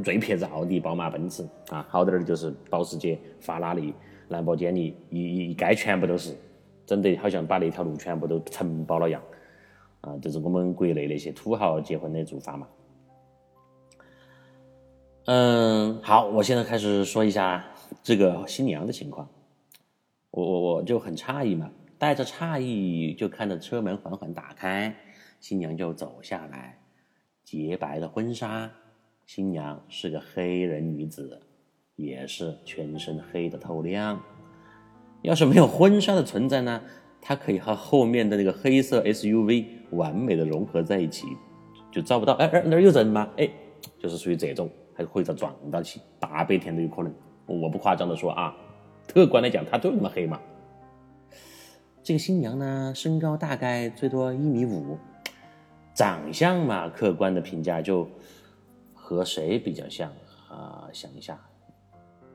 [0.00, 3.92] 最撇子奥迪、宝马、奔驰啊，好点儿的就是保时捷、法拉利、
[4.28, 6.36] 兰博基尼，一一概全部都是，
[6.86, 9.20] 整得好像把那条路全部都承包了样
[10.02, 10.16] 啊！
[10.22, 12.68] 这是我们国内那些土豪结婚的做法嘛。
[15.26, 17.64] 嗯，好，我现在开始说一下
[18.02, 19.28] 这个新娘的情况。
[20.30, 24.94] 我我我就很诧异嘛，带着诧异就看着车门缓缓打开，
[25.38, 26.78] 新娘就走下来，
[27.44, 28.70] 洁白的婚纱，
[29.34, 31.40] 新娘是个黑人女子，
[31.96, 34.20] 也是全身黑的透亮。
[35.22, 36.82] 要是没有婚纱的存在呢，
[37.18, 41.26] 她可以和后面的那个黑色 SUV 完美的融合在一起，
[41.90, 42.34] 就照不到。
[42.34, 43.26] 哎哎，那儿有人吗？
[43.38, 43.48] 哎，
[43.98, 44.68] 就是属于这种。
[44.94, 47.10] 还会遭撞到起，大白天都有可能。
[47.46, 48.54] 我不夸张的说啊，
[49.08, 50.38] 客观来讲，她就那么黑嘛。
[52.02, 54.98] 这个新娘呢，身高大概最多一米五，
[55.94, 58.06] 长相嘛，客观的评价就
[59.14, 60.10] 和谁比较像
[60.48, 60.88] 啊？
[60.92, 61.40] 想一下，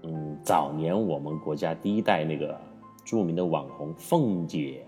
[0.04, 2.60] 嗯，早年我们国家第一代那个
[3.06, 4.86] 著名的网红凤姐，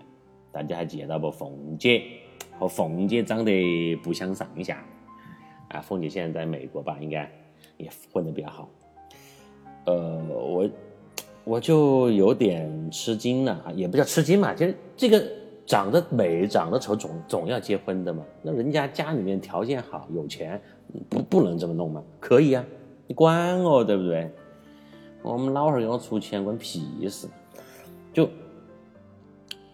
[0.50, 1.30] 大家还记得不？
[1.30, 2.04] 凤姐
[2.58, 4.84] 和凤姐长得不相上下
[5.68, 5.80] 啊。
[5.80, 7.30] 凤姐现在在美国吧，应该。
[7.76, 8.68] 也混得比较好，
[9.86, 10.70] 呃，我
[11.44, 15.26] 我就有点吃惊了啊，也不叫吃惊嘛，就是这个
[15.70, 18.24] 长得美、长得丑总总要结婚的嘛。
[18.42, 20.60] 那人家家里面条件好、有钱，
[21.08, 22.02] 不不能这么弄吗？
[22.18, 22.64] 可以啊，
[23.06, 24.28] 你管我对不对？
[25.22, 27.28] 我们老汉儿给我出钱，关屁事。
[28.12, 28.28] 就，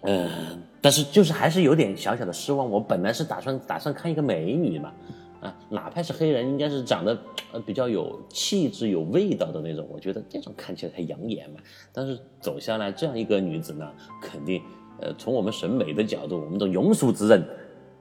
[0.02, 2.70] 嗯，但是就是还是有点小小的失望。
[2.70, 4.92] 我本来是打算打算看一个美女嘛。
[5.40, 7.18] 啊，哪怕是黑人，应该是长得
[7.52, 9.88] 呃比较有气质、有味道的那种。
[9.90, 11.60] 我觉得这种看起来才养眼嘛。
[11.90, 14.60] 但是走下来这样一个女子呢，肯定
[15.00, 17.44] 呃从我们审美的角度，我们的庸俗之人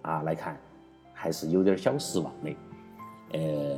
[0.01, 0.57] 啊来看，
[1.13, 2.55] 还是有点小失望的。
[3.33, 3.77] 呃，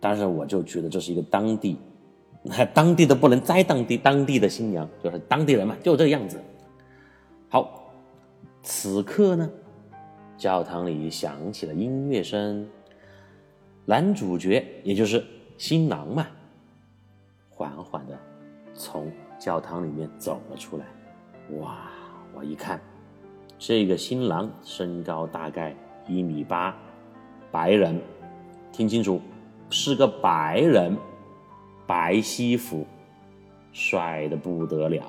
[0.00, 1.78] 但是我就觉得这是一个当地，
[2.72, 6.40] 当地的不能再当地，当地的新娘就是当地人嘛，就这个样子。
[7.48, 7.92] 好，
[8.62, 9.50] 此刻呢。
[10.38, 12.68] 教堂里响起了音乐声，
[13.84, 15.24] 男主角也就是
[15.56, 16.26] 新郎嘛，
[17.48, 18.18] 缓缓的
[18.74, 20.86] 从教堂里面走了出来。
[21.60, 21.90] 哇！
[22.34, 22.80] 我一看，
[23.58, 25.76] 这个新郎身高大概
[26.08, 26.74] 一米八，
[27.50, 28.00] 白人，
[28.72, 29.20] 听清楚，
[29.68, 30.96] 是个白人，
[31.86, 32.86] 白西服，
[33.72, 35.02] 帅的不得了。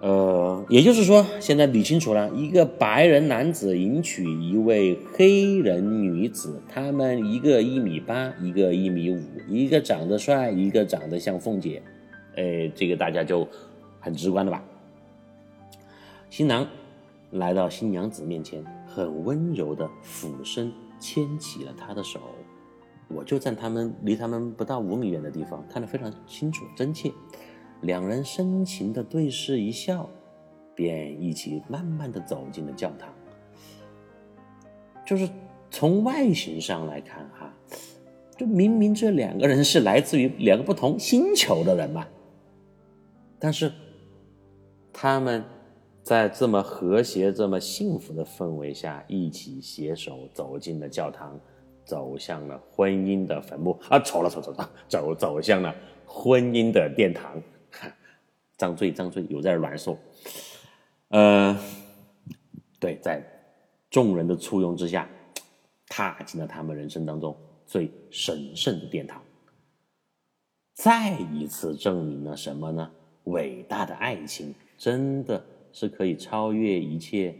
[0.00, 11.82] 呃，也就是说，现在理清楚了，一个白人男子迎娶一位黑人女子，他们一个一米八，一个一米五，一个长得帅，一个长得像凤姐，
[12.36, 13.48] 哎，这个大家就
[14.04, 14.62] 很直观的吧？
[16.28, 16.68] 新郎
[17.30, 22.20] 来到新娘子面前，很温柔的俯身牵起了她的手，
[23.08, 27.10] 我就在他们离他们不到五米远的地方，看得非常清楚真切。
[27.80, 30.08] 两人深情的对视一笑，
[30.74, 33.08] 便一起慢慢的走进了教堂。
[35.06, 35.26] 就是
[35.70, 37.52] 从外形上来看，哈，
[38.36, 42.06] 就明明这两个人是来自于两个不同星球的人嘛，
[43.38, 43.70] 但是
[44.94, 45.44] 他们
[46.04, 51.38] 在这么和谐、这么幸福的氛围下，一起携手走进了教堂，
[51.84, 53.98] 走向了婚姻的坟墓啊！
[53.98, 55.74] 错了，错错错， 走走向了
[56.06, 57.42] 婚姻的殿堂。
[58.56, 59.98] 张嘴张嘴又在乱说，
[61.08, 61.58] 呃，
[62.78, 63.20] 对，在
[63.90, 65.08] 众人的簇拥之下，
[65.88, 69.20] 踏进了他们人生当中最神圣的殿堂，
[70.74, 72.88] 再一次证明了什么呢？
[73.24, 77.34] 伟大的爱情真的是可以超越一切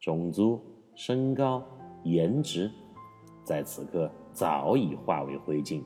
[0.00, 0.60] 种族、
[0.94, 1.62] 身高、
[2.04, 2.70] 颜值，
[3.44, 5.82] 在此刻早已化为灰烬。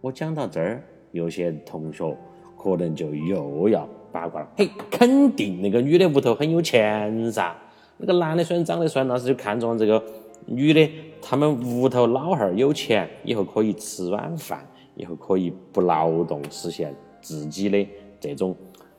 [0.00, 2.16] 我讲到这儿，有些同学。
[2.58, 7.54] 可能就又要八卦了，嘿，肯定那个女的屋头很有钱噻。
[7.98, 10.02] 那个男的虽然长得帅，但是就看中这个
[10.46, 10.90] 女的，
[11.22, 17.86] 他们屋头老汉儿有钱，以后可以吃软饭，以后可以不劳动实现自己的
[18.18, 18.56] 这种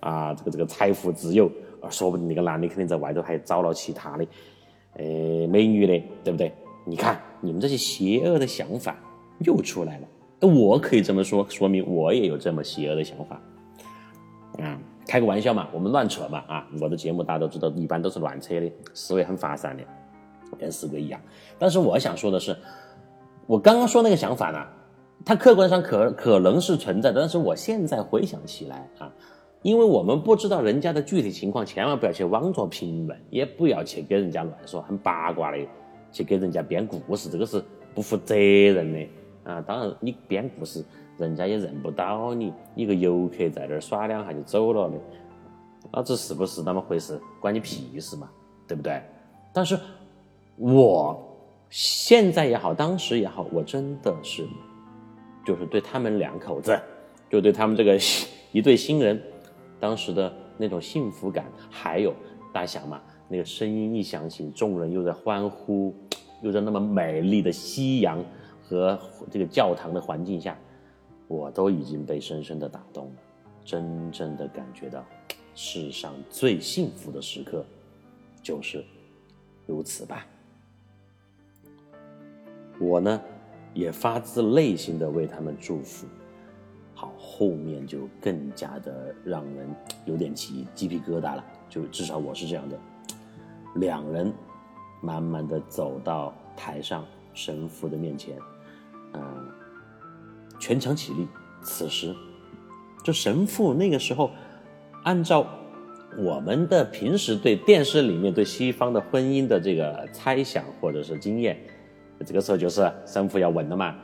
[0.08, 1.52] 啊，这个这个财富自由。
[1.80, 4.26] 啊说不定那个男的肯定在外头还找了其他的
[4.96, 6.52] 呃美女的，对不对？
[6.86, 8.98] 你看你们这些邪恶的想法
[9.40, 10.08] 又出来了。
[10.48, 13.40] 我可以这么说，说明我也有这么邪恶的想法。
[14.60, 16.68] 啊，开个玩笑嘛，我们乱扯嘛啊！
[16.82, 19.84] 我的节目大家都知道，一般都是乱扯的，思维很发散的，
[20.58, 21.22] 跟四哥一样。
[21.60, 22.58] 但是我想说的是，
[23.46, 24.66] 我刚刚说那个想法呢，
[25.24, 29.12] 它客观上可可能是存在的，但是我现在回想起来啊，
[29.62, 35.58] 因为我们不知道人家的具体情况，千万不要去妄作评论，也不要去给人家乱说，很八卦的
[36.12, 39.08] 去给人家编故事，这个是不负责任的。
[39.44, 40.84] 啊，当然，你编故事，
[41.18, 44.96] 人家也认不到你，一个游客在这儿耍两下就走了的，
[45.92, 48.30] 老子是不是那么回事，关你屁事嘛，
[48.68, 49.02] 对不对？
[49.54, 49.80] 但是，
[50.58, 51.18] 我
[51.70, 54.46] 现在也好，当时也好，我真的是，
[55.46, 56.78] 就是对他们两口子，
[57.30, 57.98] 就对他们这个
[58.52, 59.22] 一对新人，
[59.80, 62.14] 当时的那种幸福感，还有
[62.54, 65.94] 大家想嘛，那个声音一响起，众人又在欢呼，
[66.42, 68.24] 又在那么美丽的夕阳
[68.64, 70.58] 和这个教堂的环境下，
[71.28, 73.12] 我都已经被深深的打动了，
[73.64, 75.06] 真正的感觉到
[75.54, 77.66] 世上最幸福的时刻，
[78.42, 78.84] 就是
[79.66, 80.26] 如此吧。
[82.80, 83.22] 我呢，
[83.74, 86.08] 也发自内心的为他们祝福。
[87.00, 89.70] 好，后面就更加的让人
[90.06, 91.46] 有点起鸡皮疙瘩了。
[91.70, 92.76] 就至少我是这样的。
[93.76, 94.34] 两人
[95.00, 97.06] 慢慢的走到台上
[97.36, 98.36] 神父的面前，
[99.14, 99.22] 嗯，
[100.60, 101.28] 全场起立。
[101.62, 102.16] 此时，
[103.04, 104.32] 就神父那个时候，
[105.04, 105.46] 按照
[106.18, 111.60] 我们的平时对电视里面对西方的婚姻的这个猜想或者是经验。
[112.26, 113.96] 这个时候就是神父要问了嘛，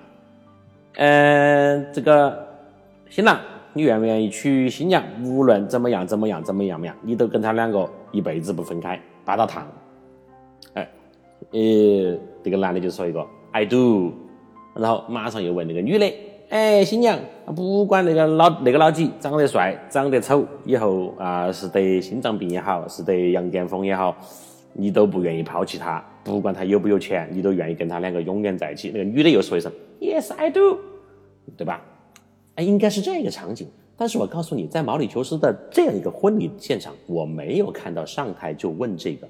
[0.97, 2.52] 嗯，这个
[3.13, 3.39] 新郎，
[3.73, 5.03] 你愿不愿意娶新娘？
[5.23, 9.67] 无论怎么样，怎么样，怎么样怎么样，你都跟他两个一辈子不分开，扒到烫。
[10.73, 10.89] 哎，
[11.51, 14.11] 呃，这个男的就说一个 I do，
[14.73, 16.11] 然后马上又问那个女的，
[16.49, 17.19] 哎，新娘，
[17.55, 24.17] 不管那个老那个老几长得帅，长得丑，以后啊是得心脏病也好，是得羊癫疯也好，
[24.73, 26.03] 你都不愿意抛弃他。
[26.23, 28.89] 不管他有不有钱，你都愿意跟他两个永远在一起。
[28.91, 30.79] 那个女的又说一声 “Yes, I do”，
[31.55, 31.79] 对吧？
[32.55, 33.67] 哎，应该是这样一个场景。
[33.95, 39.27] 但是我告诉你，在毛里求斯的这样一个婚礼现场，我没有看到上台就问这个。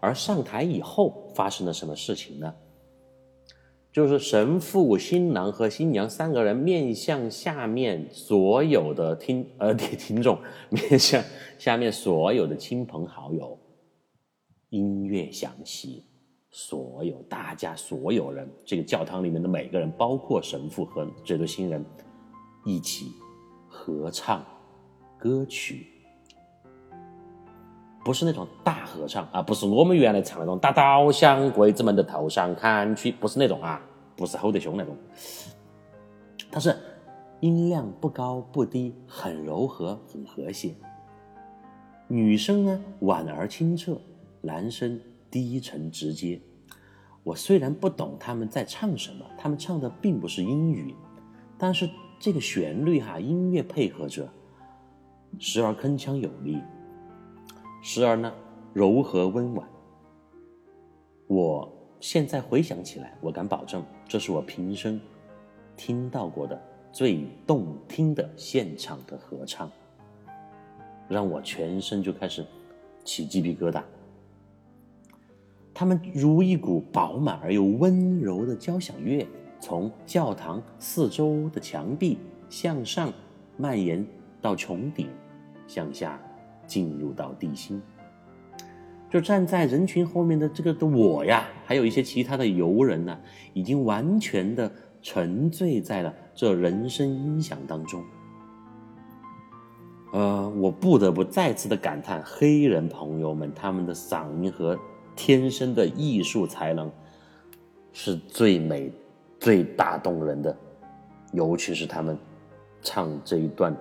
[0.00, 2.52] 而上台以后发生了什么事情呢？
[3.92, 11.22] 就是神父、新郎和新娘三个人面向下面所有的听呃听众，面向
[11.58, 13.58] 下面所有的亲朋好友，
[14.68, 16.04] 音乐响起。
[16.52, 21.84] 所有大家所有人，这个教堂里面的每个人，包括神父和这对新人，
[22.64, 23.12] 一起
[23.68, 24.44] 合唱
[25.18, 25.86] 歌曲，
[28.04, 33.80] 不是那种大合唱啊，不是我们原来唱那种“大刀向鬼子们的头上砍去”，不是那种啊，
[34.16, 34.96] 不是吼得凶那种，
[36.50, 36.76] 它是
[37.40, 40.74] 音量不高不低，很柔和，很和谐。
[42.08, 44.00] 女声呢婉而清澈，
[44.40, 45.00] 男声。
[45.32, 46.40] 低沉直接，
[47.22, 50.92] 我虽然不懂他们在唱什么，他们唱的并不是英语，
[51.56, 51.88] 但是
[52.20, 54.28] 这个旋律哈，音乐配合着，
[55.38, 56.60] 时而铿锵有力，
[57.80, 58.30] 时而呢
[58.74, 59.66] 柔和温婉。
[61.26, 61.66] 我
[61.98, 65.00] 现在回想起来，我敢保证，这是我平生
[65.78, 66.60] 听到过的
[66.92, 69.70] 最动听的现场的合唱，
[71.08, 72.44] 让我全身就开始
[73.02, 73.82] 起鸡皮疙瘩。
[75.72, 79.26] 他们如一股饱满而又温柔的交响乐，
[79.60, 82.18] 从教堂四周的墙壁
[82.48, 83.12] 向上
[83.56, 84.04] 蔓延
[84.40, 85.08] 到穹顶，
[85.66, 86.20] 向下
[86.66, 87.80] 进入到地心。
[89.10, 93.18] 就站在人群后面的这个的我呀，还有一些其他的游人呢，
[93.52, 98.02] 已经完全的沉醉在了这人声音响当中。
[100.12, 104.78] 呃，我不得不再次的感叹黑人朋友们他们的嗓音和。
[105.16, 106.90] 天生的艺术才能
[107.92, 108.90] 是最美、
[109.40, 110.54] 最打动人的，
[111.32, 112.16] 尤其是他们
[112.82, 113.74] 唱这一段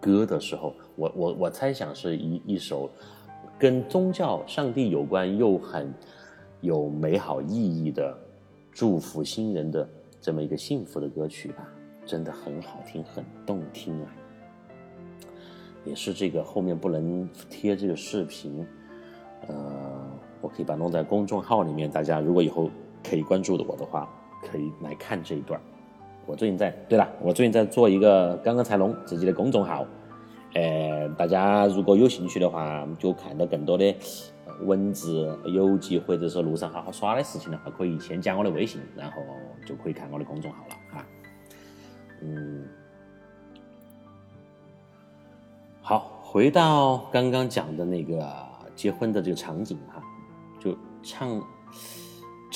[0.00, 2.88] 歌的时候，我我我猜想是一一首
[3.58, 5.92] 跟宗教、上帝有关又很
[6.60, 8.16] 有美好意义的
[8.70, 9.88] 祝福新人的
[10.20, 11.66] 这么一个幸福的歌曲吧，
[12.04, 14.12] 真的很好听，很动听啊！
[15.84, 18.64] 也是这个后面不能贴这个视频，
[19.48, 19.56] 呃。
[20.42, 22.70] 我可以把弄在公众号里面，大家如果以后
[23.02, 24.08] 可以关注的我的话，
[24.48, 25.60] 可以来看这一段。
[26.26, 29.86] 我最近在，对了，我最近在做一个刚刚才弄自己的公众号，
[30.54, 33.94] 呃，大家如果有兴趣的话，就看到更多的
[34.62, 39.18] 文字游记或者说路上好好耍的事情的话，可以先加我的微信，然后
[39.66, 41.06] 就可以看我的公众号了哈。
[42.22, 42.64] 嗯，
[45.80, 48.28] 好，回到刚刚讲的那个
[48.74, 50.02] 结婚的这个场景哈。
[50.58, 51.40] 就唱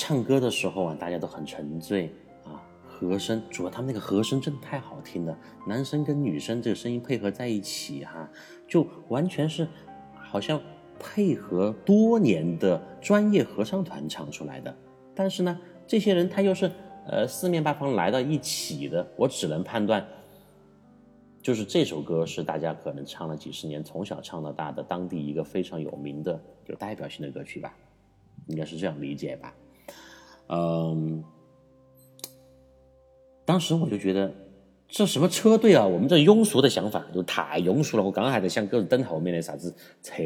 [0.01, 2.11] 唱歌的时候啊，大家都很沉醉
[2.43, 5.37] 啊，和声主要他们那个和声真的太好听了，
[5.67, 8.27] 男生跟女生这个声音配合在一起哈，
[8.67, 9.67] 就完全是
[10.15, 10.59] 好像
[10.99, 14.75] 配合多年的专业合唱团唱出来的。
[15.13, 16.71] 但是呢，这些人他又是
[17.05, 20.03] 呃四面八方来到一起的，我只能判断，
[21.43, 27.71] 就是这首歌是大家可能唱了几十年，从小唱到大的当地一个非常有名的、有代表性的歌曲吧。
[28.47, 29.53] 应该是这样理解吧，
[30.53, 31.23] 嗯，
[33.45, 34.29] 当时我就觉得
[34.89, 38.03] 这什么车队啊，我们这庸俗的想法就太庸俗了。
[38.03, 39.73] 我刚还在想，狗日等后面的啥子
[40.03, 40.17] 车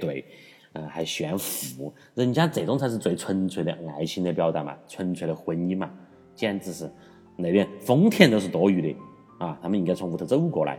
[0.00, 0.24] 队，
[0.72, 5.88] 啊，还炫富，人家这种才是最纯粹的爱情的表达嘛，纯粹的婚姻嘛，
[6.34, 6.90] 简直是
[7.36, 8.98] 那边丰田都是多余的
[9.38, 10.74] 啊，他们应该从屋头走过来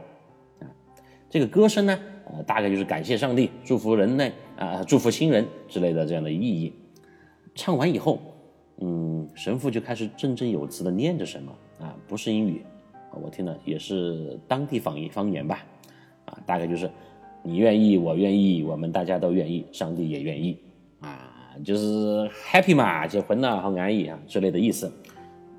[0.60, 0.68] 啊。
[1.30, 1.98] 这个歌声呢，
[2.34, 6.74] 呃，大概就是感谢上帝，祝福人类啊，祝福新人之类的这样的意义。
[7.56, 8.20] 唱完以后。
[8.82, 11.52] 嗯，神父就开始振振有词的念着什么
[11.82, 12.62] 啊，不是英语，
[13.12, 15.66] 我听了也是当地方言方言吧，
[16.26, 16.90] 啊，大概就是
[17.44, 20.58] 你愿意，我愿意，我们大家都愿意，上帝也愿意，
[21.02, 24.90] 啊，就是 happy 嘛，结婚了好安逸啊之类的意思。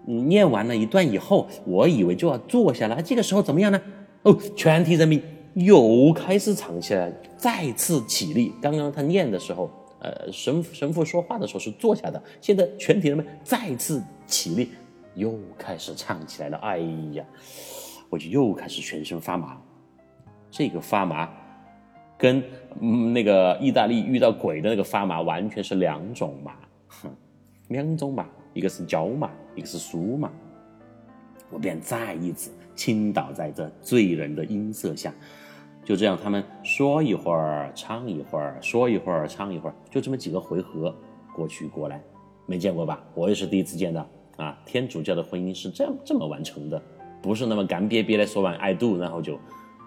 [0.07, 3.81] 念完了一段以后，我以为就要坐下了，这个时候怎么样呢？
[4.23, 5.23] 哦，全体人民
[5.55, 8.53] 又开始唱起来，再次起立。
[8.63, 9.71] 刚刚他念的时候。
[10.01, 14.71] 呃，神神父说话的时候是坐下的，现在全体人们再次起立，
[15.15, 16.57] 又开始唱起来了。
[16.59, 16.79] 哎
[17.13, 17.25] 呀，
[18.09, 19.61] 我就又开始全身发麻。
[20.51, 21.31] 这个发麻
[22.19, 22.43] 跟
[22.81, 26.57] 嗯那个意大利遇到鬼的那个发麻完全是两种麻，
[26.89, 27.11] 哼，
[27.69, 30.31] 两种麻，一个是焦麻，一个是酥麻。
[31.51, 35.13] 我便再一次倾倒在这醉人的音色下。
[35.91, 40.95] 就这样，他们说一会儿，唱一会儿，说一会儿，唱一会儿，就这么几个回合
[41.35, 42.01] 过去过来，
[42.47, 43.03] 没见过吧？
[43.13, 44.57] 我也是第一次见到啊！
[44.65, 46.81] 天主教的婚姻是这样这么完成的，
[47.21, 49.37] 不是那么干瘪瘪的说完 I do，然后就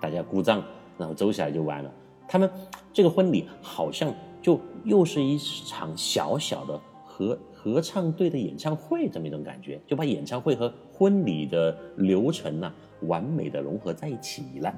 [0.02, 0.62] 大家鼓掌，
[0.98, 1.90] 然后走下来就完了。
[2.28, 2.52] 他们
[2.92, 12.70] 这个婚礼好像就又是一场小小的合合唱队的演唱会这么一种感觉，就把演唱会和婚礼的流程呢
[13.04, 14.76] 完美的融合在一起了。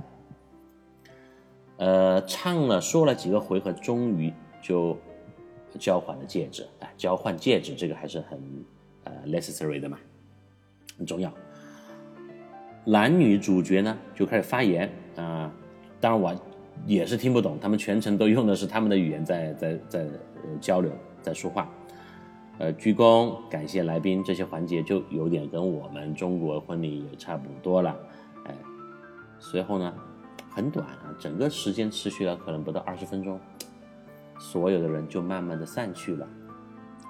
[1.78, 4.98] 呃，唱了说了几个回合，终于就
[5.78, 6.64] 交换了戒指。
[6.80, 8.40] 啊，交换戒指这个还是很
[9.04, 9.98] 呃 necessary 的嘛，
[10.98, 11.32] 很重要。
[12.86, 15.52] 男女主角呢就开始发言啊，
[16.00, 16.34] 当然我
[16.86, 20.08] 也是听不懂，他们全程都用的是他们的语言在在在
[20.62, 21.70] 交流，在说话。
[22.58, 27.94] 呃，鞠躬感谢来宾这些环节就有点跟我们中国婚礼也差不多了。
[28.46, 28.56] 哎，
[29.40, 29.94] 随后呢？
[30.56, 33.38] 很短啊，整个时间持续了可能不到二十分钟，
[34.40, 36.26] 所有的人就慢慢的散去了。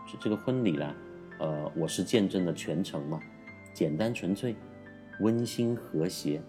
[0.08, 0.96] 这这个婚礼呢，
[1.38, 3.20] 呃，我是见证了全程嘛，
[3.72, 4.56] 简单纯粹，
[5.20, 6.42] 温馨和谐。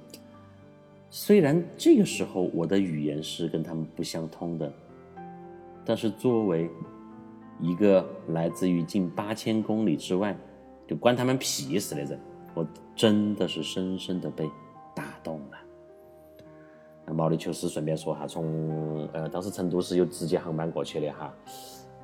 [1.10, 4.72] 虽然这个时候我的语言是跟他们不相通的，
[5.84, 6.70] 但是作为
[7.60, 10.34] 一个来自于近八千公里之外，
[10.88, 12.18] 就关他们屁事的人，
[12.54, 14.50] 我真的是深深的被
[14.94, 15.58] 打动了。
[17.12, 21.32] 毛里求斯顺便说哈，从呃当时成都是有直接航班过去的哈，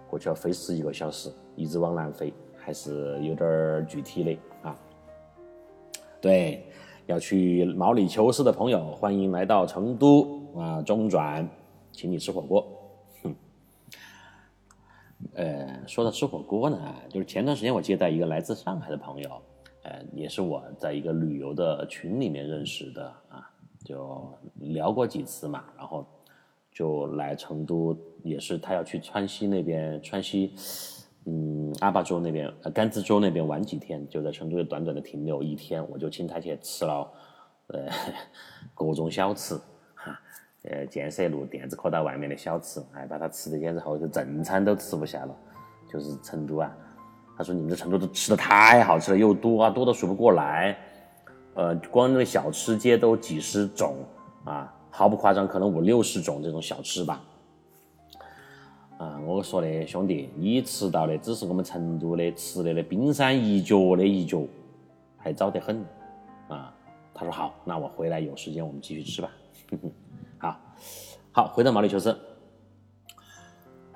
[0.09, 4.79] 过去要飞十一个小时，一直往南飞，还是有点具体的啊。
[6.21, 6.65] 对，
[7.07, 11.49] 要去毛里求斯的朋友，欢迎来到成都啊中转，
[11.91, 12.65] 请你吃火锅。
[13.25, 13.35] 哼，
[15.35, 16.79] 呃，说到吃火锅呢，
[17.09, 19.31] 就是前段时间我接待一个来自上海的朋友，
[19.83, 23.51] 呃，也是我在一个旅游的群里面认识的啊。
[23.85, 26.07] 就聊过几次嘛，然后
[26.71, 30.55] 就来成都，也是他要去川西那边，川西，
[31.27, 37.11] 嗯，阿坝州那边，呃，甘孜州那边玩几天，就在成都短短的停留一天，我就请他去吃了，
[37.69, 37.87] 呃，
[38.75, 39.57] 各种小吃，
[39.95, 40.19] 哈，
[40.65, 45.37] 呃，建设路电子科大外面的小吃，哎，把他吃的简直后头正餐都吃不下了，
[45.91, 46.73] 就是成都啊，
[47.37, 50.79] 他说你们这成都都吃的太好吃了，又多啊，多的数不过来。
[51.55, 53.97] 呃，光那个小吃街都几十种
[54.45, 57.23] 啊，毫不夸张，可能五六十种这种小吃吧。
[58.97, 64.47] 啊，我说的兄弟，你吃到的只是我们成都的吃的的冰山一角的一角，
[65.19, 65.85] 还早得很
[66.49, 66.75] 啊。
[67.13, 69.31] 他说好，那我回来有时间我们继续吃吧。
[70.39, 70.61] 好，
[71.33, 72.17] 好，回到毛里求斯。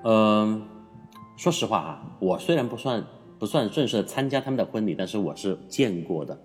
[0.03, 0.63] 嗯，
[1.35, 3.03] 说实话哈，我虽然不算
[3.39, 6.37] 不算正式参加他们的婚礼，但是我是见过的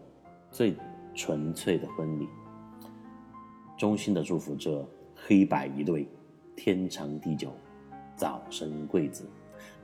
[0.50, 0.74] 最。
[1.14, 2.28] 纯粹的婚礼，
[3.76, 6.08] 衷心的祝福这黑白一对，
[6.56, 7.52] 天长地久，
[8.16, 9.28] 早生贵子。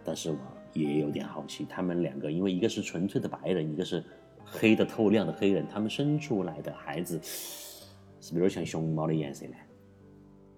[0.04, 0.38] 但是我
[0.72, 4.02] 也有点好奇，他们两个，因为一个是纯粹的白人，一个是
[4.44, 9.54] 黑的透亮的黑人，他们生出来的孩子是不是有点像熊猫的颜色呢？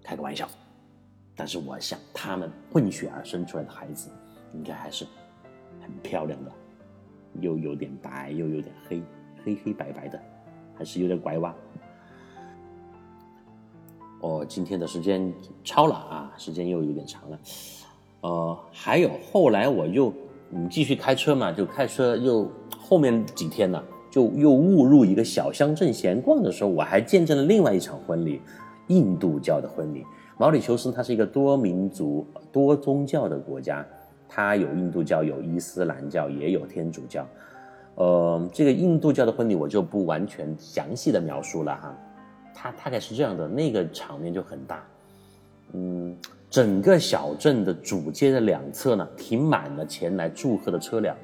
[0.03, 0.47] 开个玩笑。
[1.35, 4.09] 但是我想，他们混血儿生出来的孩子，
[4.53, 5.05] 应该还是
[5.81, 6.51] 很漂亮的，
[7.39, 9.01] 又有点白，又有点黑，
[9.43, 10.21] 黑黑白白的。
[10.81, 11.53] 还是有点拐弯。
[14.21, 15.31] 哦，今天的时间
[15.63, 17.39] 超了啊，时间又有点长了。
[18.21, 20.11] 呃，还有后来我又
[20.49, 23.79] 嗯继续开车嘛，就开车又后面几天呢，
[24.09, 28.41] 就又误入一个小乡镇闲逛的时候，我还见证了另外一场婚礼，
[28.87, 30.03] 印度教的婚礼。
[30.35, 33.85] 毛里求斯它是一个多民族、多宗教的国家，
[34.27, 37.23] 它有印度教，有伊斯兰教，也有天主教。
[37.95, 41.97] 呃，这个印度教的婚礼我就不完全详细的描述了哈，
[42.53, 44.83] 它大概是这样的，那个场面就很大，
[45.73, 46.15] 嗯，
[46.49, 51.15] 整个小镇的主街的两侧呢停满了前来祝贺的车辆，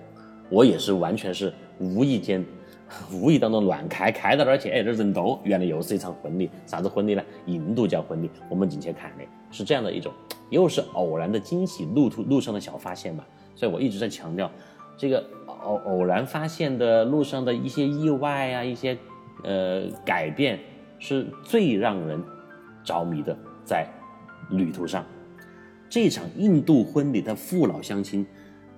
[0.50, 2.46] 我也是完全是无意间。
[3.12, 7.24] 无意当中乱开，开到那儿去，哎，这人多，原来又是一场婚礼，啥子婚礼呢？
[7.46, 10.10] 印度教婚礼，我们进去看的，是这样的一种，
[10.50, 13.26] 又是偶然的惊喜，路途路上的小发现嘛。
[13.56, 14.50] 所以我一直在强调，
[14.98, 18.98] 这个偶偶然发现的路上的一些意外啊，一些
[19.44, 20.60] 呃改变，
[21.00, 22.22] 是最让人
[22.84, 23.38] 着迷的。
[23.64, 23.86] 在
[24.50, 25.04] 旅途上，
[25.90, 28.26] 这场印度婚礼的父老乡亲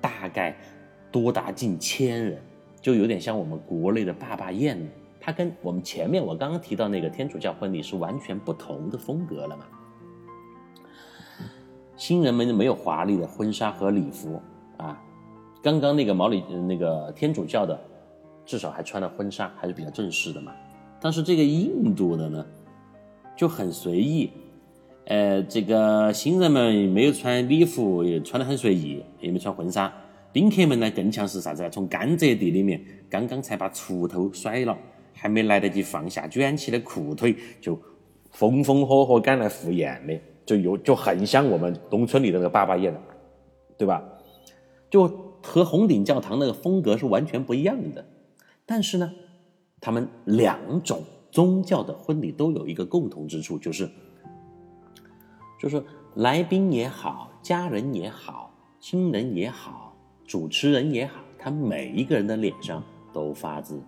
[0.02, 0.58] 大概
[1.12, 2.42] 多达近千人。
[2.82, 4.90] 就有点像我们国内的坝坝宴，
[5.20, 9.66] 它跟我们前面我刚刚提到那个天主教婚礼是完全不同的风格了嘛。
[11.96, 14.42] 新人们没有华丽的婚纱和礼服
[14.78, 15.00] 啊，
[15.62, 17.80] 刚刚那个毛里那个天主教的，
[18.46, 20.54] 至少还穿了婚纱，还是比较正式的嘛。
[21.02, 22.46] 但是这个印度的呢，
[23.36, 24.32] 就很随意，
[25.06, 29.92] 呃，这个新人们没有穿礼服，也穿得很随意，也没穿婚纱。
[30.32, 31.68] 宾客们呢更像是啥子？
[31.72, 34.78] 从甘蔗地里面刚刚才把锄头甩了，
[35.14, 37.78] 还没来得及放下卷起的裤腿，就
[38.32, 43.02] 风风火火赶来赴宴的，就有就很像我们农村里的那个爸爸宴了，
[43.78, 44.04] 对吧？
[44.90, 45.08] 就
[45.42, 48.06] 和红顶教堂那个风格是完全不一样的。
[48.66, 49.12] 但是呢，
[49.82, 53.90] 他们两种宗教的婚礼都有一个共同之处，就是
[55.60, 55.84] 就是
[56.16, 59.96] 来宾也好，家人也好，亲人也好。
[60.26, 63.82] 主持人也好，他每一个人的脸上都发自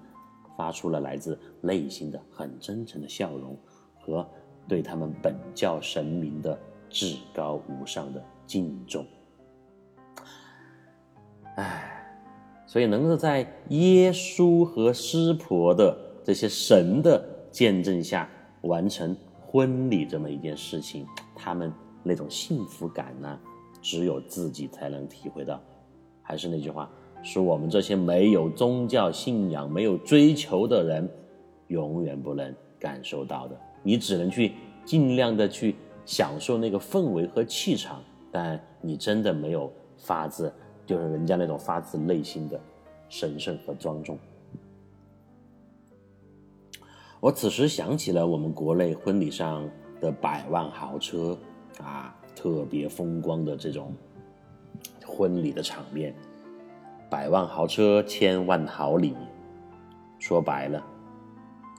[0.57, 3.55] 发出了来自内心的很真诚的笑容
[3.99, 4.27] 和
[4.67, 9.05] 对他们本教神明的至高无上的敬重。
[11.55, 12.05] 唉，
[12.65, 18.29] 所以能够在耶稣和师婆的这些神的见证下
[18.61, 21.71] 完成婚礼这么一件事情，他们
[22.03, 23.39] 那种幸福感呢，
[23.81, 25.61] 只有自己才能体会到。
[26.21, 26.89] 还是那句话，
[27.21, 31.09] 是我们这些没有宗教信仰、没有追求的人，
[31.67, 33.59] 永远不能感受到的。
[33.83, 34.53] 你只能去
[34.85, 35.75] 尽量的去
[36.05, 40.53] 享受那个氛围和气场，但你真的没有发自，
[40.91, 42.59] 就是人家那种发自内心的
[43.07, 44.19] 神圣和庄重。
[47.21, 49.69] 我此时想起了我们国内婚礼上
[50.01, 51.37] 的百万豪车
[51.81, 53.93] 啊，特别风光的这种。
[55.05, 56.13] 婚礼的场面，
[57.09, 59.15] 百万豪车，千万好礼。
[60.19, 60.85] 说白了，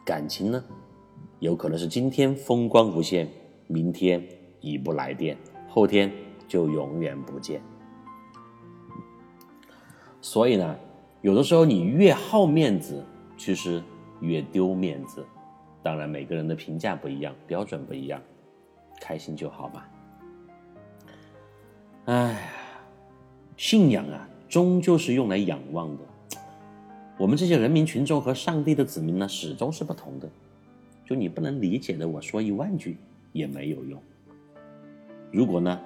[0.06, 0.64] 感情呢，
[1.38, 3.28] 有可能是今天风光无限，
[3.66, 4.26] 明天
[4.60, 5.36] 已不来电，
[5.68, 6.10] 后天
[6.48, 7.60] 就永远不见。
[10.22, 10.74] 所以呢，
[11.20, 13.04] 有的时候你越好面子，
[13.36, 13.82] 其实
[14.20, 15.22] 越丢面子。
[15.82, 18.18] 当然，每个人的评价不一样，标准不一样，
[18.98, 19.88] 开心就好吧。
[22.06, 22.38] 哎呀。
[23.54, 26.02] 信仰啊，终究是用来仰望的。
[27.16, 30.28] 我们这些人民群众和上帝的子民呢，始终是不同的。
[31.04, 32.96] 就你不能理解的，我说一万句
[33.32, 34.02] 也没有用。
[35.30, 35.78] 如果呢，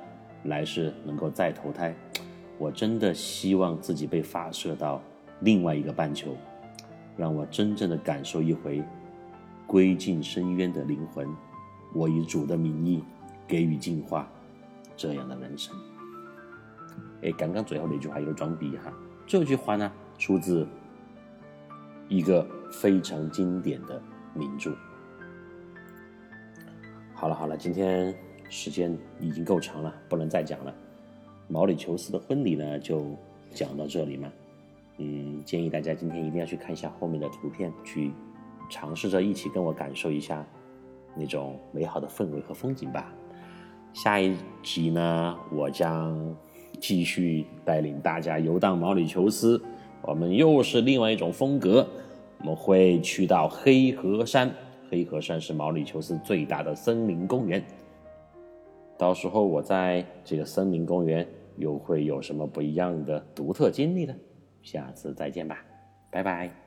[0.45, 1.95] 来世能够再投胎，
[2.59, 5.03] 我真的希望自己被发射到
[5.41, 6.37] 另外一个半球，
[7.17, 8.83] 让我真正的感受一回
[9.67, 11.29] 归尽深渊的灵魂。
[11.95, 13.03] 我以主的名义
[13.47, 14.29] 给予净化，
[14.97, 15.75] 这样的人生。
[17.23, 18.93] 哎，刚刚最后那句话有点装逼哈。
[19.27, 20.67] 这句话呢，出自
[22.09, 24.01] 一个非常经典的
[24.35, 24.73] 名著。
[27.15, 28.15] 好了好了，今天
[28.49, 30.75] 时间已经够长了，不能再讲了。
[31.49, 33.05] 毛里求斯的婚礼呢，就
[33.53, 34.33] 讲到这里嘛。
[34.99, 38.13] 嗯，建议大家今天一定要去看一下后面的图片，去
[38.71, 40.47] 尝试着一起跟我感受一下
[41.15, 43.13] 那种美好的氛围和风景吧。
[43.93, 46.35] 下一集呢，我将。
[46.79, 49.59] 继续带领大家游荡毛里求斯，
[50.03, 51.89] 我们又是另外一种风格。
[52.41, 54.55] 我们会去到黑河山，
[54.91, 57.65] 黑河山是毛里求斯最大的森林公园。
[58.99, 61.27] 到时候我在这个森林公园
[61.57, 64.15] 又会有什么不一样的独特经历呢？
[64.63, 65.65] 下次再见吧，
[66.11, 66.66] 拜拜。